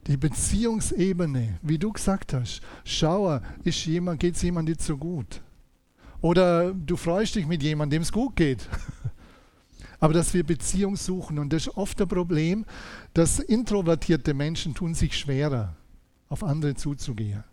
Die 0.07 0.17
Beziehungsebene, 0.17 1.59
wie 1.62 1.79
du 1.79 1.93
gesagt 1.93 2.33
hast, 2.33 2.62
schau, 2.85 3.41
ist 3.62 3.85
jemand, 3.85 4.21
geht 4.21 4.37
es 4.37 4.43
jemandem 4.43 4.73
nicht 4.73 4.83
so 4.83 4.97
gut? 4.97 5.43
Oder 6.21 6.73
du 6.73 6.97
freust 6.97 7.35
dich 7.35 7.47
mit 7.47 7.62
jemandem, 7.62 7.99
dem 7.99 8.03
es 8.03 8.11
gut 8.11 8.35
geht. 8.37 8.69
Aber 10.01 10.14
dass 10.14 10.33
wir 10.35 10.45
Beziehung 10.45 10.97
suchen. 10.97 11.38
Und 11.38 11.53
das 11.53 11.67
ist 11.67 11.77
oft 11.77 12.01
ein 12.01 12.09
Problem, 12.09 12.64
dass 13.14 13.38
introvertierte 13.38 14.35
Menschen 14.35 14.75
tun 14.75 14.95
sich 14.95 15.17
schwerer, 15.17 15.77
auf 16.29 16.43
andere 16.43 16.75
zuzugehen. 16.75 17.45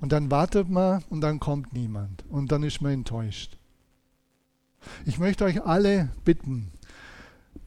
Und 0.00 0.12
dann 0.12 0.30
wartet 0.30 0.68
man 0.68 1.02
und 1.10 1.20
dann 1.20 1.40
kommt 1.40 1.72
niemand. 1.72 2.24
Und 2.28 2.52
dann 2.52 2.62
ist 2.62 2.80
man 2.80 2.92
enttäuscht. 2.92 3.56
Ich 5.04 5.18
möchte 5.18 5.44
euch 5.44 5.64
alle 5.64 6.10
bitten, 6.24 6.70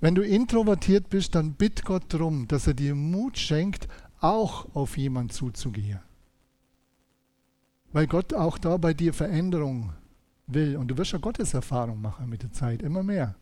wenn 0.02 0.16
du 0.16 0.22
introvertiert 0.22 1.10
bist, 1.10 1.36
dann 1.36 1.54
bitt 1.54 1.84
Gott 1.84 2.04
darum, 2.10 2.48
dass 2.48 2.68
er 2.68 2.74
dir 2.74 2.96
Mut 2.96 3.38
schenkt, 3.38 3.88
auch 4.22 4.74
auf 4.74 4.98
jemanden 4.98 5.32
zuzugehen. 5.32 6.00
Weil 7.92 8.08
Gott 8.08 8.34
auch 8.34 8.58
da 8.58 8.78
bei 8.78 8.94
dir 8.94 9.14
Veränderung 9.14 9.92
will. 10.48 10.78
Und 10.78 10.90
du 10.90 10.98
wirst 10.98 11.12
ja 11.12 11.18
Gotteserfahrung 11.18 12.00
machen 12.02 12.30
mit 12.30 12.44
der 12.44 12.52
Zeit, 12.52 12.82
immer 12.82 13.04
mehr. 13.04 13.36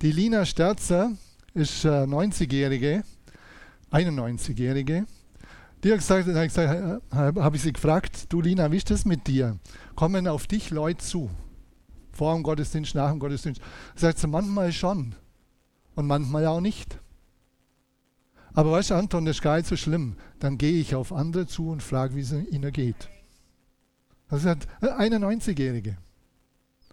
Die 0.00 0.12
Lina 0.12 0.44
Sterzer 0.44 1.12
ist 1.54 1.84
äh, 1.84 2.04
90-Jährige, 2.04 3.02
91-Jährige. 3.90 5.06
Die 5.86 5.92
hat 5.92 5.98
gesagt, 5.98 6.26
hat 6.26 6.48
gesagt 6.48 7.00
habe 7.14 7.56
ich 7.56 7.62
sie 7.62 7.72
gefragt, 7.72 8.32
du 8.32 8.40
Lina, 8.40 8.72
wie 8.72 8.76
ist 8.76 8.90
das 8.90 9.04
mit 9.04 9.28
dir? 9.28 9.56
Kommen 9.94 10.26
auf 10.26 10.48
dich 10.48 10.70
Leute 10.70 10.98
zu? 10.98 11.30
Vor 12.10 12.34
dem 12.34 12.42
Gottesdienst, 12.42 12.96
nach 12.96 13.10
dem 13.10 13.20
Gottesdienst? 13.20 13.60
Sagt 13.94 14.18
sie, 14.18 14.26
manchmal 14.26 14.72
schon 14.72 15.14
und 15.94 16.08
manchmal 16.08 16.44
auch 16.46 16.60
nicht. 16.60 16.98
Aber 18.52 18.72
weißt 18.72 18.90
du, 18.90 18.94
Anton, 18.96 19.26
das 19.26 19.36
ist 19.36 19.42
gar 19.42 19.58
nicht 19.58 19.68
so 19.68 19.76
schlimm. 19.76 20.16
Dann 20.40 20.58
gehe 20.58 20.80
ich 20.80 20.96
auf 20.96 21.12
andere 21.12 21.46
zu 21.46 21.68
und 21.68 21.84
frage, 21.84 22.16
wie 22.16 22.22
es 22.22 22.32
ihnen 22.32 22.72
geht. 22.72 23.08
Das 24.28 24.44
ist 24.44 24.66
eine 24.80 25.18
90-Jährige. 25.18 25.98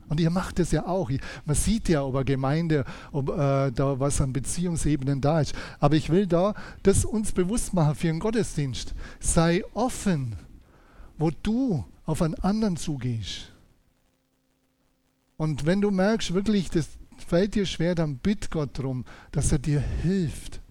Und 0.10 0.20
ihr 0.20 0.30
macht 0.30 0.60
es 0.60 0.72
ja 0.72 0.86
auch. 0.86 1.10
Man 1.46 1.56
sieht 1.56 1.90
ja, 1.90 2.04
ob 2.04 2.16
eine 2.16 2.26
Gemeinde, 2.26 2.86
ob 3.12 3.30
äh, 3.30 3.72
da 3.72 4.00
was 4.00 4.22
an 4.22 4.34
Beziehungsebenen 4.34 5.22
da 5.22 5.42
ist. 5.42 5.54
Aber 5.80 5.96
ich 5.96 6.10
will 6.10 6.28
da 6.28 6.54
das 6.84 7.06
uns 7.06 7.32
bewusst 7.32 7.74
machen 7.74 7.96
für 7.96 8.10
einen 8.10 8.20
Gottesdienst. 8.20 8.94
Sei 9.20 9.64
offen, 9.74 10.36
wo 11.18 11.32
du 11.32 11.86
auf 12.06 12.22
einen 12.22 12.36
anderen 12.36 12.78
zugehst. 12.78 13.52
Und 15.38 15.66
wenn 15.66 15.82
du 15.82 15.92
merkst, 15.92 16.34
wirklich, 16.34 16.70
das 16.70 16.90
fällt 17.28 17.56
dir 17.56 17.66
schwer, 17.66 17.96
dann 17.96 18.18
bitt 18.18 18.52
Gott 18.52 18.78
darum, 18.78 19.06
dass 19.32 19.52
er 19.52 19.60
dir 19.60 19.80
hilft 19.80 20.63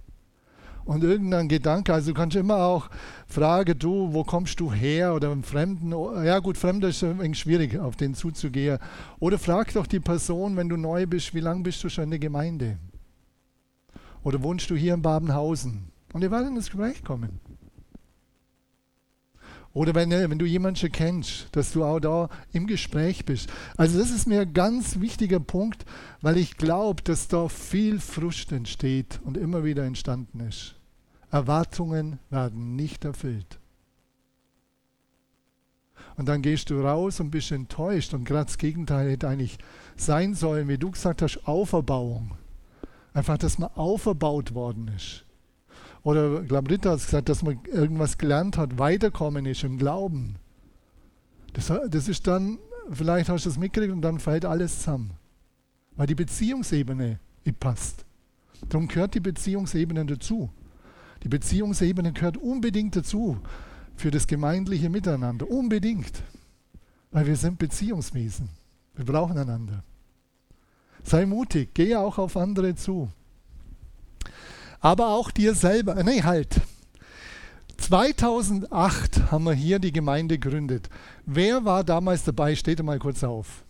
und 0.85 1.05
irgendein 1.05 1.49
Gedanke. 1.49 1.93
Also 1.93 2.13
du 2.13 2.17
kannst 2.17 2.37
immer 2.37 2.57
auch 2.57 2.89
fragen, 3.27 3.79
du, 3.79 4.13
wo 4.13 4.25
kommst 4.25 4.61
du 4.61 4.73
her? 4.73 5.15
Oder 5.15 5.31
einem 5.31 5.43
Fremden. 5.43 5.93
Ja 6.25 6.39
gut, 6.39 6.57
Fremder 6.57 6.89
ist 6.89 7.03
ein 7.03 7.19
wenig 7.19 7.39
schwierig, 7.39 7.79
auf 7.79 7.97
den 7.97 8.15
zuzugehen. 8.15 8.79
Oder 9.19 9.39
frag 9.39 9.73
doch 9.73 9.87
die 9.87 10.01
Person, 10.01 10.57
wenn 10.57 10.69
du 10.69 10.77
neu 10.77 11.07
bist, 11.07 11.35
wie 11.35 11.41
lange 11.41 11.63
bist 11.63 11.83
du 11.85 11.89
schon 11.89 12.05
in 12.05 12.11
der 12.11 12.19
Gemeinde? 12.19 12.79
Oder 14.25 14.43
wohnst 14.43 14.71
du 14.71 14.77
hier 14.77 14.95
in 14.95 15.03
Babenhausen? 15.03 15.91
Und 16.13 16.23
ihr 16.23 16.31
werdet 16.31 16.51
ins 16.51 16.71
Gespräch 16.71 17.03
kommen. 17.03 17.41
Oder 19.75 19.95
wenn, 19.95 20.11
wenn 20.11 20.39
du 20.39 20.45
jemanden 20.45 20.77
schon 20.77 20.93
kennst, 20.93 21.49
dass 21.53 21.73
du 21.73 21.85
auch 21.85 21.99
da 21.99 22.29
im 22.53 22.67
Gespräch 22.67 23.25
bist. 23.25 23.51
Also 23.77 23.99
das 23.99 24.11
ist 24.11 24.27
mir 24.27 24.43
ein 24.43 24.53
ganz 24.53 25.01
wichtiger 25.01 25.41
Punkt, 25.41 25.87
weil 26.21 26.37
ich 26.37 26.59
glaube, 26.59 27.03
dass 27.03 27.29
da 27.29 27.49
viel 27.49 27.99
Frust 27.99 28.53
entsteht 28.53 29.21
und 29.25 29.39
immer 29.39 29.65
wieder 29.65 29.85
entstanden 29.85 30.41
ist. 30.41 30.75
Erwartungen 31.31 32.19
werden 32.29 32.77
nicht 32.77 33.05
erfüllt. 33.07 33.59
Und 36.17 36.29
dann 36.29 36.43
gehst 36.43 36.69
du 36.69 36.81
raus 36.81 37.21
und 37.21 37.31
bist 37.31 37.53
enttäuscht. 37.53 38.13
Und 38.13 38.25
gerade 38.25 38.47
das 38.47 38.59
Gegenteil 38.59 39.11
hätte 39.11 39.29
eigentlich 39.29 39.57
sein 39.97 40.35
sollen, 40.35 40.69
wie 40.69 40.77
du 40.77 40.91
gesagt 40.91 41.23
hast, 41.23 41.47
Auferbauung. 41.49 42.37
Einfach, 43.15 43.39
dass 43.39 43.59
man 43.59 43.71
auferbaut 43.75 44.55
worden 44.55 44.91
ist. 44.95 45.25
Oder 46.05 46.43
ich 46.43 46.49
glaube, 46.49 46.71
Ritter 46.71 46.93
hat 46.93 47.01
gesagt, 47.01 47.29
dass 47.29 47.43
man 47.43 47.61
irgendwas 47.73 48.19
gelernt 48.19 48.57
hat, 48.57 48.79
weiterkommen 48.79 49.47
ist 49.47 49.63
im 49.63 49.79
Glauben. 49.79 50.37
Das, 51.53 51.73
das 51.89 52.09
ist 52.09 52.27
dann, 52.27 52.59
vielleicht 52.91 53.29
hast 53.29 53.45
du 53.45 53.51
das 53.51 53.59
mitgekriegt 53.59 53.93
und 53.93 54.03
dann 54.03 54.19
fällt 54.19 54.45
alles 54.45 54.79
zusammen. 54.79 55.13
Weil 55.97 56.07
die 56.07 56.15
Beziehungsebene 56.15 57.19
passt. 57.61 58.05
Darum 58.69 58.89
gehört 58.89 59.15
die 59.15 59.21
Beziehungsebene 59.21 60.05
dazu. 60.07 60.51
Die 61.23 61.29
Beziehungsebene 61.29 62.13
gehört 62.13 62.37
unbedingt 62.37 62.97
dazu 62.97 63.39
für 63.97 64.11
das 64.11 64.27
gemeindliche 64.27 64.91
Miteinander. 64.91 65.49
Unbedingt. 65.49 66.23
Weil 67.11 67.27
wir 67.27 67.37
sind 67.37 67.59
Beziehungswesen. 67.59 68.49
Wir 68.95 69.05
brauchen 69.05 69.39
einander. 69.39 69.85
Sei 71.05 71.27
mutig, 71.27 71.75
gehe 71.75 71.99
auch 71.99 72.19
auf 72.19 72.37
andere 72.37 72.75
zu. 72.75 73.11
Aber 74.83 75.09
auch 75.11 75.31
dir 75.31 75.55
selber. 75.55 75.95
Nee, 76.03 76.23
halt. 76.25 76.61
2008 77.79 79.31
haben 79.31 79.45
wir 79.45 79.55
hier 79.55 79.79
die 79.79 79.93
Gemeinde 79.93 80.39
gegründet. 80.39 80.91
Wer 81.25 81.65
war 81.65 81.85
damals 81.85 82.25
dabei? 82.25 82.55
Steht 82.57 82.83
mal 82.83 82.99
kurz 82.99 83.25
auf. 83.25 83.65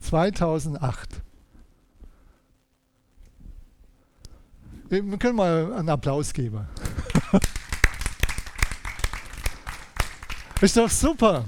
2008. 0.00 1.22
Wir 4.88 5.18
können 5.18 5.36
mal 5.36 5.72
einen 5.72 5.88
Applaus 5.88 6.32
geben. 6.34 6.66
Ist 10.60 10.76
doch 10.76 10.90
super. 10.90 11.44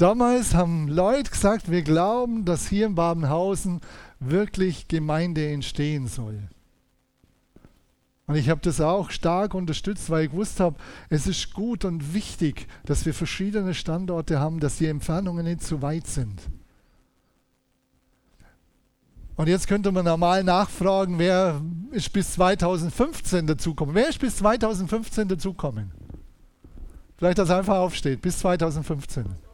Damals 0.00 0.54
haben 0.54 0.88
Leute 0.88 1.30
gesagt, 1.30 1.70
wir 1.70 1.82
glauben, 1.82 2.46
dass 2.46 2.66
hier 2.66 2.86
in 2.86 2.94
Babenhausen 2.94 3.82
wirklich 4.18 4.88
Gemeinde 4.88 5.46
entstehen 5.50 6.06
soll. 6.06 6.48
Und 8.26 8.36
ich 8.36 8.48
habe 8.48 8.62
das 8.62 8.80
auch 8.80 9.10
stark 9.10 9.52
unterstützt, 9.52 10.08
weil 10.08 10.24
ich 10.24 10.30
gewusst 10.30 10.58
habe, 10.58 10.76
es 11.10 11.26
ist 11.26 11.52
gut 11.52 11.84
und 11.84 12.14
wichtig, 12.14 12.66
dass 12.86 13.04
wir 13.04 13.12
verschiedene 13.12 13.74
Standorte 13.74 14.40
haben, 14.40 14.58
dass 14.58 14.78
die 14.78 14.86
Entfernungen 14.86 15.44
nicht 15.44 15.62
zu 15.62 15.82
weit 15.82 16.06
sind. 16.06 16.40
Und 19.36 19.48
jetzt 19.48 19.68
könnte 19.68 19.92
man 19.92 20.06
normal 20.06 20.44
nachfragen, 20.44 21.18
wer 21.18 21.60
ist 21.90 22.10
bis 22.10 22.32
2015 22.32 23.46
dazukommen. 23.46 23.94
Wer 23.94 24.08
ist 24.08 24.18
bis 24.18 24.36
2015 24.36 25.28
dazukommen? 25.28 25.92
Vielleicht, 27.18 27.36
dass 27.36 27.50
er 27.50 27.58
einfach 27.58 27.76
aufsteht, 27.76 28.22
bis 28.22 28.38
2015. 28.38 29.49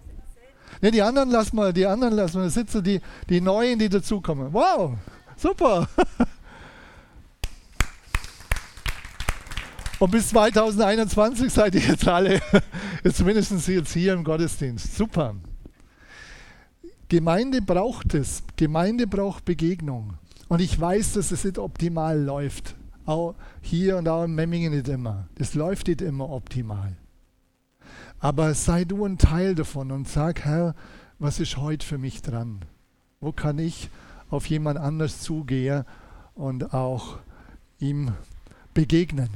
Ne, 0.81 0.91
die 0.91 1.03
anderen 1.03 1.31
lassen 1.31 1.57
wir, 1.57 1.73
die 1.73 1.87
anderen 1.87 2.15
lassen 2.15 2.43
wir 2.43 2.51
sitzen, 2.51 2.83
die, 2.83 3.01
die 3.29 3.41
Neuen, 3.41 3.79
die 3.79 3.89
dazukommen. 3.89 4.53
Wow, 4.53 4.95
super. 5.37 5.89
Und 9.99 10.11
bis 10.11 10.29
2021 10.29 11.51
seid 11.51 11.75
ihr 11.75 11.81
jetzt 11.81 12.07
alle, 12.07 12.43
zumindest 13.13 13.67
jetzt 13.67 13.93
hier 13.93 14.13
im 14.13 14.25
Gottesdienst. 14.25 14.95
Super. 14.95 15.35
Gemeinde 17.09 17.63
braucht 17.63 18.13
es. 18.15 18.43
Gemeinde 18.57 19.07
braucht 19.07 19.45
Begegnung. 19.47 20.15
Und 20.49 20.61
ich 20.61 20.79
weiß, 20.79 21.15
dass 21.15 21.31
es 21.31 21.45
nicht 21.45 21.59
optimal 21.59 22.21
läuft. 22.21 22.75
Auch 23.07 23.37
hier 23.63 23.97
und 23.97 24.09
auch 24.09 24.25
in 24.25 24.35
Memmingen 24.35 24.75
nicht 24.75 24.89
immer. 24.89 25.29
Das 25.37 25.55
läuft 25.55 25.89
nicht 25.89 26.03
immer 26.03 26.29
optimal. 26.29 26.97
Aber 28.27 28.55
sei 28.55 28.85
du 28.85 29.05
ein 29.05 29.19
Teil 29.19 29.55
davon 29.55 29.93
und 29.93 30.09
sag, 30.09 30.45
Herr, 30.45 30.75
was 31.21 31.39
ist 31.39 31.59
heute 31.59 31.87
für 31.87 31.97
mich 31.97 32.23
dran? 32.23 32.59
Wo 33.21 33.31
kann 33.31 33.61
ich 33.61 33.89
auf 34.31 34.47
jemand 34.47 34.81
anders 34.81 35.21
zugehen 35.21 35.85
und 36.35 36.75
auch 36.75 37.19
ihm 37.79 38.15
begegnen? 38.75 39.29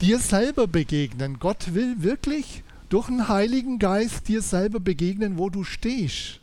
Dir 0.00 0.18
selber 0.18 0.66
begegnen. 0.66 1.38
Gott 1.38 1.72
will 1.72 2.02
wirklich 2.02 2.64
durch 2.88 3.06
den 3.06 3.28
Heiligen 3.28 3.78
Geist 3.78 4.26
dir 4.26 4.42
selber 4.42 4.80
begegnen, 4.80 5.38
wo 5.38 5.48
du 5.48 5.62
stehst. 5.62 6.40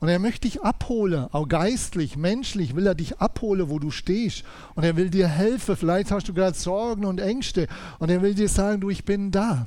Und 0.00 0.08
er 0.08 0.20
möchte 0.20 0.48
dich 0.48 0.62
abholen, 0.62 1.26
auch 1.32 1.48
geistlich, 1.48 2.16
menschlich 2.16 2.74
will 2.74 2.86
er 2.86 2.94
dich 2.94 3.18
abholen, 3.18 3.68
wo 3.68 3.78
du 3.78 3.90
stehst. 3.90 4.42
Und 4.74 4.84
er 4.84 4.96
will 4.96 5.10
dir 5.10 5.28
helfen. 5.28 5.76
Vielleicht 5.76 6.10
hast 6.10 6.30
du 6.30 6.32
gerade 6.32 6.56
Sorgen 6.56 7.04
und 7.04 7.20
Ängste. 7.20 7.68
Und 7.98 8.08
er 8.08 8.22
will 8.22 8.32
dir 8.32 8.48
sagen, 8.48 8.80
du, 8.80 8.88
ich 8.88 9.04
bin 9.04 9.30
da. 9.30 9.66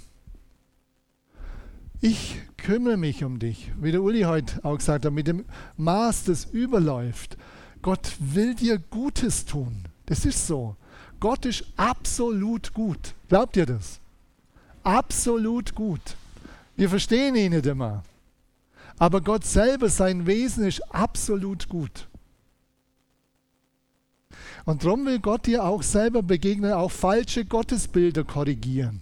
Ich 2.03 2.41
kümmere 2.57 2.97
mich 2.97 3.23
um 3.23 3.37
dich. 3.37 3.71
Wie 3.79 3.91
der 3.91 4.01
Uli 4.01 4.21
heute 4.21 4.65
auch 4.65 4.75
gesagt 4.75 5.05
hat, 5.05 5.13
mit 5.13 5.27
dem 5.27 5.45
Maß, 5.77 6.23
das 6.23 6.45
überläuft. 6.45 7.37
Gott 7.83 8.13
will 8.19 8.55
dir 8.55 8.79
Gutes 8.79 9.45
tun. 9.45 9.83
Das 10.07 10.25
ist 10.25 10.47
so. 10.47 10.75
Gott 11.19 11.45
ist 11.45 11.63
absolut 11.77 12.73
gut. 12.73 13.13
Glaubt 13.29 13.55
ihr 13.55 13.67
das? 13.67 13.99
Absolut 14.83 15.75
gut. 15.75 16.01
Wir 16.75 16.89
verstehen 16.89 17.35
ihn 17.35 17.51
nicht 17.51 17.67
immer. 17.67 18.03
Aber 18.97 19.21
Gott 19.21 19.45
selber, 19.45 19.87
sein 19.87 20.25
Wesen 20.25 20.65
ist 20.65 20.81
absolut 20.93 21.69
gut. 21.69 22.07
Und 24.65 24.83
darum 24.83 25.05
will 25.05 25.19
Gott 25.19 25.45
dir 25.45 25.63
auch 25.63 25.83
selber 25.83 26.23
begegnen, 26.23 26.73
auch 26.73 26.91
falsche 26.91 27.45
Gottesbilder 27.45 28.23
korrigieren, 28.23 29.01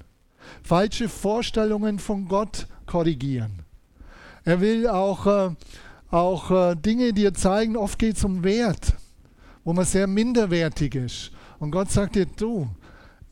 falsche 0.63 1.07
Vorstellungen 1.07 1.99
von 1.99 2.27
Gott 2.27 2.67
korrigieren. 2.89 3.59
Er 4.45 4.61
will 4.61 4.87
auch, 4.87 5.27
äh, 5.27 5.55
auch 6.09 6.49
äh, 6.49 6.75
Dinge 6.75 7.13
dir 7.13 7.35
zeigen, 7.35 7.77
oft 7.77 7.99
geht 7.99 8.17
es 8.17 8.23
um 8.23 8.43
Wert, 8.43 8.95
wo 9.63 9.73
man 9.73 9.85
sehr 9.85 10.07
minderwertig 10.07 10.95
ist. 10.95 11.31
Und 11.59 11.69
Gott 11.69 11.91
sagt 11.91 12.15
dir, 12.15 12.25
du, 12.25 12.67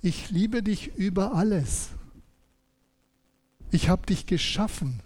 ich 0.01 0.29
liebe 0.29 0.61
dich 0.61 0.95
über 0.95 1.33
alles. 1.33 1.89
Ich 3.71 3.89
habe 3.89 4.05
dich 4.05 4.27
geschaffen. 4.27 5.01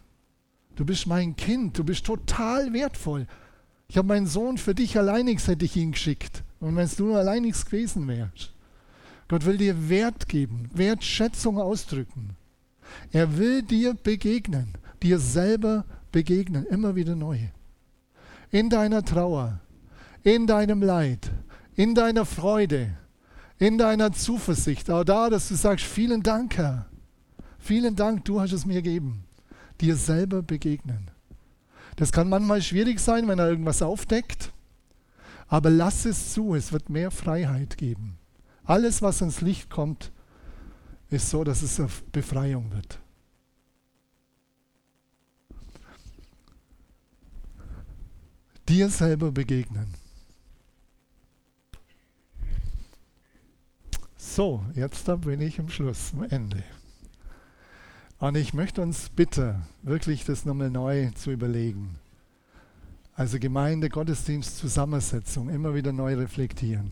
Du 0.76 0.86
bist 0.86 1.08
mein 1.08 1.38
Kind, 1.38 1.78
du 1.78 1.86
bist 1.86 2.06
total 2.06 2.74
wertvoll. 2.74 3.28
Ich 3.88 3.98
habe 3.98 4.10
meinen 4.10 4.28
Sohn 4.28 4.58
für 4.58 4.76
dich 4.76 4.98
alleinigs 4.98 5.48
hätte 5.48 5.64
ich 5.64 5.78
ihn 5.78 5.94
geschickt. 5.94 6.44
Und 6.60 6.76
wenn 6.76 6.86
es 6.86 7.00
nur 7.00 7.18
alleinigs 7.18 7.66
gewesen 7.66 8.08
wärst. 8.08 8.52
Gott 9.30 9.46
will 9.46 9.58
dir 9.58 9.90
Wert 9.90 10.28
geben, 10.28 10.70
Wertschätzung 10.74 11.58
ausdrücken. 11.58 12.36
Er 13.12 13.38
will 13.38 13.62
dir 13.62 13.94
begegnen, 13.94 14.74
dir 15.02 15.20
selber 15.20 15.86
begegnen, 16.12 16.66
immer 16.66 16.96
wieder 16.96 17.16
neu. 17.16 17.40
In 18.52 18.70
deiner 18.70 19.04
Trauer, 19.04 19.60
in 20.24 20.48
deinem 20.48 20.82
Leid, 20.82 21.32
in 21.76 21.96
deiner 21.96 22.26
Freude, 22.26 22.90
in 23.58 23.78
deiner 23.78 24.12
Zuversicht. 24.12 24.90
Auch 24.90 25.04
da, 25.04 25.30
dass 25.30 25.48
du 25.48 25.56
sagst, 25.56 25.86
vielen 25.86 26.24
Dank, 26.24 26.58
Herr. 26.58 26.88
Vielen 27.60 27.96
Dank, 27.96 28.26
du 28.26 28.42
hast 28.42 28.52
es 28.52 28.66
mir 28.66 28.82
gegeben 28.82 29.24
dir 29.82 29.96
selber 29.96 30.42
begegnen. 30.42 31.10
Das 31.96 32.12
kann 32.12 32.30
manchmal 32.30 32.62
schwierig 32.62 33.00
sein, 33.00 33.28
wenn 33.28 33.40
er 33.40 33.50
irgendwas 33.50 33.82
aufdeckt, 33.82 34.54
aber 35.48 35.70
lass 35.70 36.06
es 36.06 36.34
zu, 36.34 36.56
es 36.56 36.72
wird 36.72 36.90
mehr 36.90 37.12
Freiheit 37.12 37.78
geben. 37.78 38.18
Alles, 38.64 39.02
was 39.02 39.22
ins 39.22 39.42
Licht 39.42 39.70
kommt, 39.70 40.12
ist 41.12 41.30
so, 41.30 41.43
dass 41.43 41.62
es 41.62 41.80
auf 41.80 42.04
Befreiung 42.12 42.71
wird. 42.71 42.97
Dir 48.67 48.89
selber 48.89 49.32
begegnen. 49.32 49.93
So, 54.15 54.63
jetzt 54.74 55.06
bin 55.21 55.41
ich 55.41 55.60
am 55.60 55.69
Schluss, 55.69 56.13
am 56.13 56.24
Ende. 56.24 56.63
Und 58.19 58.36
ich 58.36 58.54
möchte 58.54 58.82
uns 58.82 59.10
bitten, 59.10 59.63
wirklich 59.82 60.24
das 60.24 60.45
nochmal 60.45 60.69
neu 60.69 61.12
zu 61.12 61.32
überlegen. 61.32 61.97
Also 63.13 63.39
Gemeinde, 63.39 63.89
Gottesdienst, 63.89 64.58
Zusammensetzung, 64.58 65.50
immer 65.50 65.76
wieder 65.76 65.91
neu 65.91 66.15
reflektieren. 66.15 66.91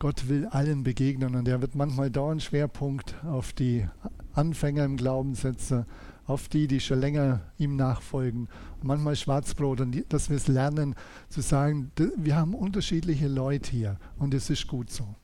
Gott 0.00 0.30
will 0.30 0.46
allen 0.46 0.82
begegnen 0.82 1.36
und 1.36 1.46
er 1.46 1.60
wird 1.60 1.74
manchmal 1.74 2.10
da 2.10 2.30
einen 2.30 2.40
Schwerpunkt 2.40 3.14
auf 3.22 3.52
die 3.52 3.86
Anfänger 4.32 4.82
im 4.86 4.96
Glauben 4.96 5.34
setzen, 5.34 5.84
auf 6.26 6.48
die, 6.48 6.66
die 6.68 6.80
schon 6.80 7.00
länger 7.00 7.42
ihm 7.58 7.76
nachfolgen. 7.76 8.48
Und 8.80 8.84
manchmal 8.84 9.14
Schwarzbrot 9.14 9.82
und 9.82 10.10
dass 10.10 10.30
wir 10.30 10.38
es 10.38 10.48
lernen 10.48 10.94
zu 11.28 11.42
sagen, 11.42 11.92
wir 12.16 12.34
haben 12.34 12.54
unterschiedliche 12.54 13.28
Leute 13.28 13.70
hier 13.70 13.98
und 14.18 14.32
es 14.32 14.48
ist 14.48 14.66
gut 14.66 14.90
so. 14.90 15.16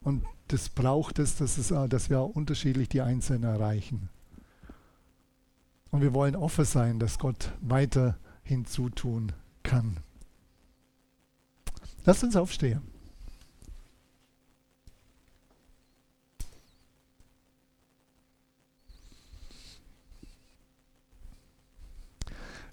Und 0.00 0.24
das 0.48 0.70
braucht 0.70 1.18
es, 1.18 1.36
dass, 1.36 1.58
es, 1.58 1.68
dass 1.68 2.08
wir 2.08 2.20
auch 2.20 2.30
unterschiedlich 2.30 2.88
die 2.88 3.02
Einzelnen 3.02 3.44
erreichen. 3.44 4.08
Und 5.90 6.00
wir 6.00 6.14
wollen 6.14 6.34
offen 6.34 6.64
sein, 6.64 6.98
dass 6.98 7.18
Gott 7.18 7.52
weiter 7.60 8.16
hinzutun 8.42 9.32
kann. 9.62 9.98
Lasst 12.06 12.24
uns 12.24 12.36
aufstehen. 12.36 12.93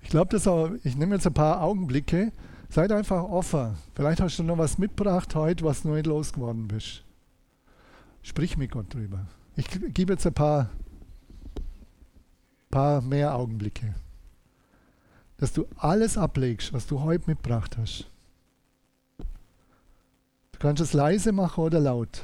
Ich 0.02 0.10
glaube, 0.10 0.80
ich 0.84 0.96
nehme 0.96 1.16
jetzt 1.16 1.28
ein 1.28 1.34
paar 1.34 1.62
Augenblicke. 1.62 2.32
Seid 2.70 2.92
einfach 2.92 3.24
offen. 3.24 3.76
Vielleicht 3.94 4.22
hast 4.22 4.40
du 4.40 4.44
noch 4.44 4.58
was 4.58 4.78
mitgebracht 4.78 5.36
heute, 5.36 5.66
was 5.66 5.82
du 5.82 5.90
nicht 5.90 6.06
losgeworden 6.06 6.68
bist. 6.68 7.04
Sprich 8.22 8.58
mit 8.58 8.72
Gott 8.72 8.94
drüber. 8.94 9.26
Ich 9.56 9.68
gebe 9.94 10.14
jetzt 10.14 10.26
ein 10.26 10.34
paar, 10.34 10.70
paar 12.70 13.02
mehr 13.02 13.36
Augenblicke. 13.36 13.94
Dass 15.38 15.52
du 15.52 15.66
alles 15.76 16.18
ablegst, 16.18 16.72
was 16.72 16.88
du 16.88 17.02
heute 17.02 17.30
mitgebracht 17.30 17.78
hast. 17.78 18.08
Du 19.18 20.60
kannst 20.60 20.82
es 20.82 20.94
leise 20.94 21.32
machen 21.32 21.64
oder 21.64 21.80
laut. 21.80 22.24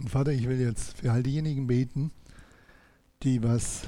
Und 0.00 0.08
Vater, 0.08 0.32
ich 0.32 0.48
will 0.48 0.58
jetzt 0.58 0.96
für 0.96 1.12
all 1.12 1.22
diejenigen 1.22 1.66
beten, 1.66 2.10
die 3.22 3.42
was 3.42 3.82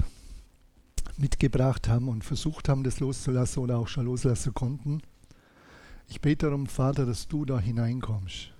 mitgebracht 1.17 1.87
haben 1.87 2.07
und 2.07 2.23
versucht 2.23 2.69
haben, 2.69 2.83
das 2.83 2.99
loszulassen 2.99 3.63
oder 3.63 3.79
auch 3.79 3.87
schon 3.87 4.05
loslassen 4.05 4.53
konnten. 4.53 5.01
Ich 6.07 6.21
bete 6.21 6.45
darum, 6.45 6.67
Vater, 6.67 7.07
dass 7.07 7.27
du 7.27 7.45
da 7.45 7.59
hineinkommst. 7.59 8.53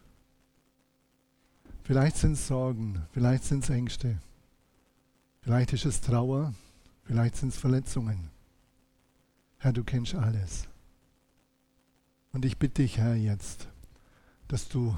Vielleicht 1.83 2.17
sind 2.17 2.31
es 2.31 2.47
Sorgen, 2.47 3.03
vielleicht 3.11 3.43
sind 3.43 3.63
es 3.63 3.69
Ängste, 3.69 4.17
vielleicht 5.41 5.73
ist 5.73 5.85
es 5.85 6.01
Trauer, 6.01 6.55
vielleicht 7.03 7.35
sind 7.35 7.49
es 7.49 7.59
Verletzungen. 7.59 8.31
Herr, 9.59 9.73
du 9.73 9.83
kennst 9.83 10.15
alles. 10.15 10.67
Und 12.31 12.45
ich 12.45 12.57
bitte 12.57 12.81
dich, 12.81 12.97
Herr, 12.97 13.13
jetzt, 13.13 13.67
dass 14.47 14.69
du 14.69 14.97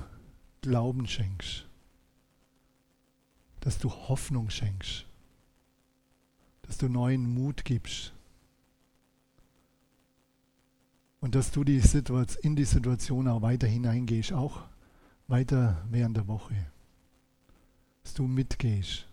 Glauben 0.62 1.06
schenkst 1.06 1.66
dass 3.66 3.80
du 3.80 3.90
Hoffnung 3.90 4.52
schenkst, 4.52 5.08
dass 6.62 6.78
du 6.78 6.88
neuen 6.88 7.34
Mut 7.34 7.66
gibst 7.66 8.14
und 11.20 11.34
dass 11.34 11.50
du 11.50 11.64
die 11.64 11.82
in 12.44 12.56
die 12.56 12.64
Situation 12.64 13.28
auch 13.28 13.42
weiter 13.42 13.66
hineingehst, 13.66 14.34
auch 14.34 14.62
weiter 15.28 15.84
während 15.90 16.16
der 16.16 16.28
Woche, 16.28 16.54
dass 18.04 18.14
du 18.14 18.28
mitgehst. 18.28 19.08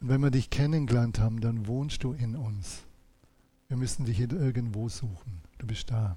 Und 0.00 0.08
wenn 0.08 0.22
wir 0.22 0.30
dich 0.30 0.48
kennengelernt 0.48 1.18
haben, 1.18 1.42
dann 1.42 1.66
wohnst 1.66 2.02
du 2.02 2.14
in 2.14 2.36
uns. 2.36 2.84
Wir 3.68 3.76
müssen 3.76 4.06
dich 4.06 4.18
irgendwo 4.20 4.88
suchen. 4.88 5.42
Du 5.58 5.66
bist 5.66 5.90
da. 5.90 6.16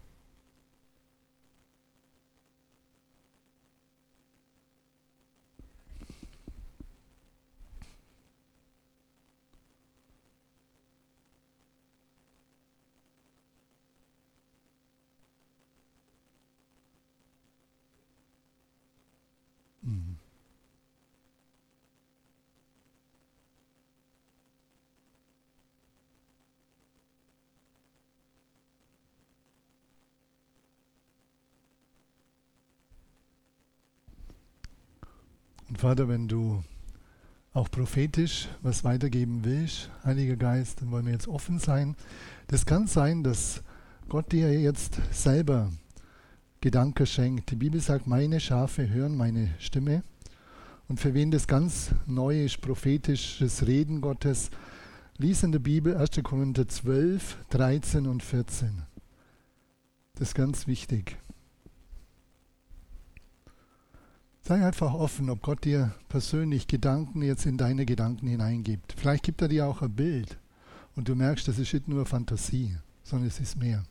Und 35.73 35.79
Vater, 35.79 36.07
wenn 36.07 36.27
du 36.27 36.63
auch 37.51 37.71
prophetisch 37.71 38.47
was 38.61 38.83
weitergeben 38.83 39.39
willst, 39.43 39.89
Heiliger 40.05 40.35
Geist, 40.35 40.79
dann 40.79 40.91
wollen 40.91 41.07
wir 41.07 41.13
jetzt 41.13 41.27
offen 41.27 41.57
sein. 41.57 41.95
Das 42.45 42.67
kann 42.67 42.85
sein, 42.85 43.23
dass 43.23 43.63
Gott 44.07 44.31
dir 44.31 44.53
jetzt 44.53 44.99
selber 45.11 45.71
Gedanken 46.61 47.07
schenkt. 47.07 47.49
Die 47.49 47.55
Bibel 47.55 47.81
sagt, 47.81 48.05
meine 48.05 48.39
Schafe 48.39 48.87
hören 48.87 49.17
meine 49.17 49.55
Stimme. 49.57 50.03
Und 50.87 50.99
für 50.99 51.15
wen 51.15 51.31
das 51.31 51.47
ganz 51.47 51.89
neu 52.05 52.45
ist, 52.45 52.61
prophetisches 52.61 53.65
Reden 53.65 53.99
Gottes, 53.99 54.51
lies 55.17 55.41
in 55.41 55.53
der 55.53 55.57
Bibel 55.57 55.97
1. 55.97 56.21
Korinther 56.21 56.67
12, 56.67 57.35
13 57.49 58.05
und 58.05 58.21
14. 58.21 58.83
Das 60.13 60.27
ist 60.27 60.35
ganz 60.35 60.67
wichtig. 60.67 61.17
Sei 64.45 64.61
einfach 64.61 64.93
offen, 64.93 65.29
ob 65.29 65.41
Gott 65.41 65.63
dir 65.63 65.95
persönlich 66.09 66.67
Gedanken 66.67 67.21
jetzt 67.21 67.45
in 67.45 67.55
deine 67.55 67.85
Gedanken 67.85 68.27
hineingibt. 68.27 68.93
Vielleicht 68.97 69.23
gibt 69.23 69.41
er 69.41 69.47
dir 69.47 69.65
auch 69.65 69.81
ein 69.81 69.95
Bild 69.95 70.37
und 70.97 71.07
du 71.07 71.15
merkst, 71.15 71.47
das 71.47 71.59
ist 71.59 71.73
nicht 71.73 71.87
nur 71.87 72.05
Fantasie, 72.05 72.75
sondern 73.03 73.29
es 73.29 73.39
ist 73.39 73.57
mehr. 73.57 73.85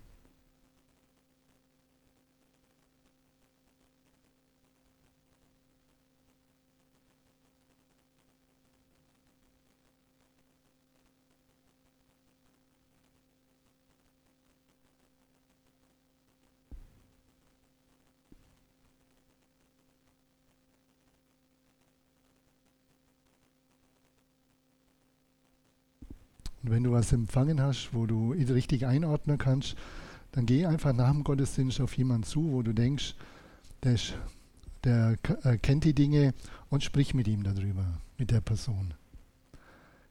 Wenn 26.73 26.85
du 26.85 26.93
was 26.93 27.13
empfangen 27.13 27.61
hast, 27.61 27.91
wo 27.93 28.07
du 28.07 28.33
richtig 28.33 28.87
einordnen 28.87 29.37
kannst, 29.37 29.77
dann 30.33 30.47
geh 30.47 30.65
einfach 30.65 30.95
nach 30.95 31.13
dem 31.13 31.23
Gottesdienst 31.23 31.81
auf 31.83 31.97
jemanden 31.99 32.25
zu, 32.25 32.51
wo 32.51 32.63
du 32.63 32.73
denkst, 32.73 33.15
der, 33.85 33.93
ist, 33.93 34.15
der 34.83 35.17
äh, 35.43 35.59
kennt 35.59 35.85
die 35.85 35.95
Dinge 35.95 36.33
und 36.71 36.83
sprich 36.83 37.13
mit 37.13 37.29
ihm 37.29 37.43
darüber, 37.43 37.85
mit 38.17 38.31
der 38.31 38.41
Person. 38.41 38.95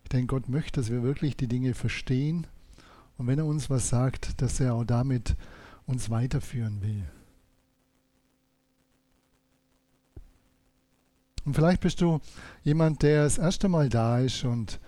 Ich 0.03 0.09
denke, 0.09 0.35
Gott 0.35 0.49
möchte, 0.49 0.79
dass 0.79 0.91
wir 0.91 1.01
wirklich 1.01 1.35
die 1.35 1.47
Dinge 1.47 1.73
verstehen 1.73 2.45
und 3.17 3.25
wenn 3.25 3.39
er 3.39 3.45
uns 3.45 3.71
was 3.71 3.89
sagt, 3.89 4.39
dass 4.41 4.59
er 4.59 4.75
auch 4.75 4.85
damit 4.85 5.35
uns 5.87 6.11
weiterführen 6.11 6.81
will. 6.83 7.03
Und 11.43 11.55
vielleicht 11.55 11.81
bist 11.81 12.01
du 12.01 12.19
jemand, 12.63 13.01
der 13.01 13.23
das 13.23 13.39
erste 13.39 13.67
Mal 13.67 13.89
da 13.89 14.19
ist 14.19 14.43
und 14.43 14.79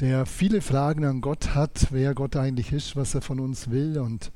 der 0.00 0.26
viele 0.26 0.60
Fragen 0.60 1.04
an 1.04 1.20
Gott 1.20 1.54
hat, 1.54 1.88
wer 1.90 2.14
Gott 2.14 2.36
eigentlich 2.36 2.72
ist, 2.72 2.94
was 2.94 3.14
er 3.14 3.22
von 3.22 3.40
uns 3.40 3.70
will 3.70 3.98
und 3.98 4.30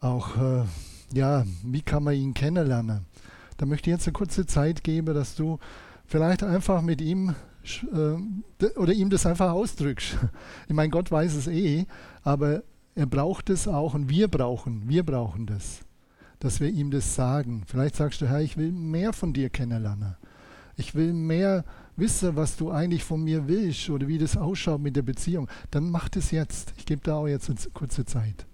auch, 0.00 0.36
äh, 0.36 0.64
ja, 1.12 1.44
wie 1.64 1.82
kann 1.82 2.04
man 2.04 2.14
ihn 2.14 2.34
kennenlernen. 2.34 3.04
Da 3.56 3.66
möchte 3.66 3.90
ich 3.90 3.94
jetzt 3.94 4.06
eine 4.06 4.12
kurze 4.12 4.46
Zeit 4.46 4.84
geben, 4.84 5.14
dass 5.14 5.34
du 5.34 5.58
vielleicht 6.06 6.42
einfach 6.42 6.80
mit 6.80 7.00
ihm 7.00 7.34
äh, 7.92 8.66
oder 8.76 8.92
ihm 8.92 9.10
das 9.10 9.26
einfach 9.26 9.52
ausdrückst. 9.52 10.16
Ich 10.68 10.74
meine, 10.74 10.90
Gott 10.90 11.10
weiß 11.10 11.34
es 11.34 11.46
eh, 11.46 11.86
aber 12.22 12.62
er 12.94 13.06
braucht 13.06 13.50
es 13.50 13.68
auch 13.68 13.94
und 13.94 14.08
wir 14.08 14.28
brauchen, 14.28 14.88
wir 14.88 15.04
brauchen 15.04 15.46
das, 15.46 15.80
dass 16.38 16.60
wir 16.60 16.68
ihm 16.68 16.90
das 16.90 17.14
sagen. 17.14 17.64
Vielleicht 17.66 17.96
sagst 17.96 18.20
du, 18.20 18.28
Herr, 18.28 18.40
ich 18.40 18.56
will 18.56 18.72
mehr 18.72 19.12
von 19.12 19.32
dir 19.32 19.50
kennenlernen. 19.50 20.16
Ich 20.76 20.94
will 20.94 21.12
mehr 21.12 21.64
wisse, 21.98 22.36
was 22.36 22.56
du 22.56 22.70
eigentlich 22.70 23.04
von 23.04 23.22
mir 23.22 23.48
willst 23.48 23.90
oder 23.90 24.08
wie 24.08 24.18
das 24.18 24.36
ausschaut 24.36 24.80
mit 24.80 24.96
der 24.96 25.02
Beziehung, 25.02 25.48
dann 25.70 25.90
mach 25.90 26.08
das 26.08 26.30
jetzt. 26.30 26.74
Ich 26.76 26.86
gebe 26.86 27.02
da 27.02 27.16
auch 27.16 27.28
jetzt 27.28 27.50
eine 27.50 27.58
kurze 27.72 28.04
Zeit. 28.04 28.47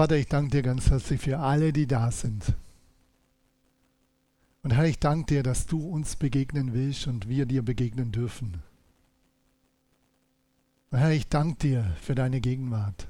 Vater, 0.00 0.16
ich 0.16 0.28
danke 0.28 0.52
dir 0.52 0.62
ganz 0.62 0.90
herzlich 0.90 1.20
für 1.20 1.40
alle, 1.40 1.74
die 1.74 1.86
da 1.86 2.10
sind. 2.10 2.54
Und 4.62 4.70
Herr, 4.70 4.86
ich 4.86 4.98
danke 4.98 5.26
dir, 5.26 5.42
dass 5.42 5.66
du 5.66 5.86
uns 5.86 6.16
begegnen 6.16 6.72
willst 6.72 7.06
und 7.06 7.28
wir 7.28 7.44
dir 7.44 7.62
begegnen 7.62 8.10
dürfen. 8.10 8.62
Und 10.90 10.98
Herr, 11.00 11.10
ich 11.10 11.28
danke 11.28 11.58
dir 11.58 11.94
für 12.00 12.14
deine 12.14 12.40
Gegenwart. 12.40 13.08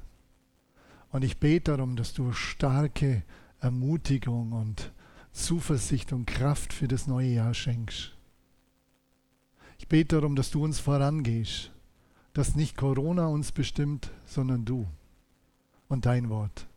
Und 1.13 1.23
ich 1.23 1.37
bete 1.37 1.71
darum, 1.71 1.95
dass 1.95 2.13
du 2.13 2.33
starke 2.33 3.23
Ermutigung 3.61 4.51
und 4.51 4.91
Zuversicht 5.31 6.11
und 6.11 6.25
Kraft 6.25 6.73
für 6.73 6.89
das 6.89 7.07
neue 7.07 7.29
Jahr 7.29 7.53
schenkst. 7.53 8.11
Ich 9.77 9.87
bete 9.87 10.17
darum, 10.17 10.35
dass 10.35 10.51
du 10.51 10.61
uns 10.61 10.81
vorangehst, 10.81 11.71
dass 12.33 12.57
nicht 12.57 12.75
Corona 12.75 13.27
uns 13.27 13.53
bestimmt, 13.53 14.11
sondern 14.25 14.65
du 14.65 14.89
und 15.87 16.05
dein 16.05 16.27
Wort. 16.27 16.67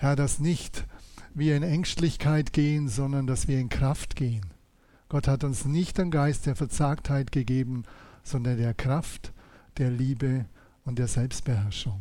Herr, 0.00 0.14
dass 0.14 0.38
nicht 0.38 0.86
wir 1.34 1.56
in 1.56 1.64
Ängstlichkeit 1.64 2.52
gehen, 2.52 2.88
sondern 2.88 3.26
dass 3.26 3.48
wir 3.48 3.58
in 3.58 3.68
Kraft 3.68 4.14
gehen. 4.14 4.46
Gott 5.08 5.26
hat 5.26 5.42
uns 5.42 5.64
nicht 5.64 5.98
den 5.98 6.12
Geist 6.12 6.46
der 6.46 6.54
Verzagtheit 6.54 7.32
gegeben, 7.32 7.82
sondern 8.22 8.58
der 8.58 8.74
Kraft, 8.74 9.32
der 9.76 9.90
Liebe 9.90 10.46
und 10.84 11.00
der 11.00 11.08
Selbstbeherrschung. 11.08 12.00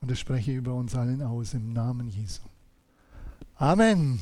Und 0.00 0.12
das 0.12 0.20
spreche 0.20 0.52
ich 0.52 0.58
über 0.58 0.74
uns 0.74 0.94
allen 0.94 1.22
aus 1.22 1.54
im 1.54 1.72
Namen 1.72 2.08
Jesu. 2.08 2.42
Amen. 3.56 4.20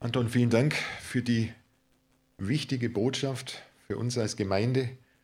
Anton, 0.00 0.28
vielen 0.28 0.50
Dank 0.50 0.74
für 1.00 1.22
die 1.22 1.52
wichtige 2.36 2.88
Botschaft 2.88 3.64
für 3.88 3.96
uns 3.96 4.16
als 4.16 4.36
Gemeinde. 4.36 4.90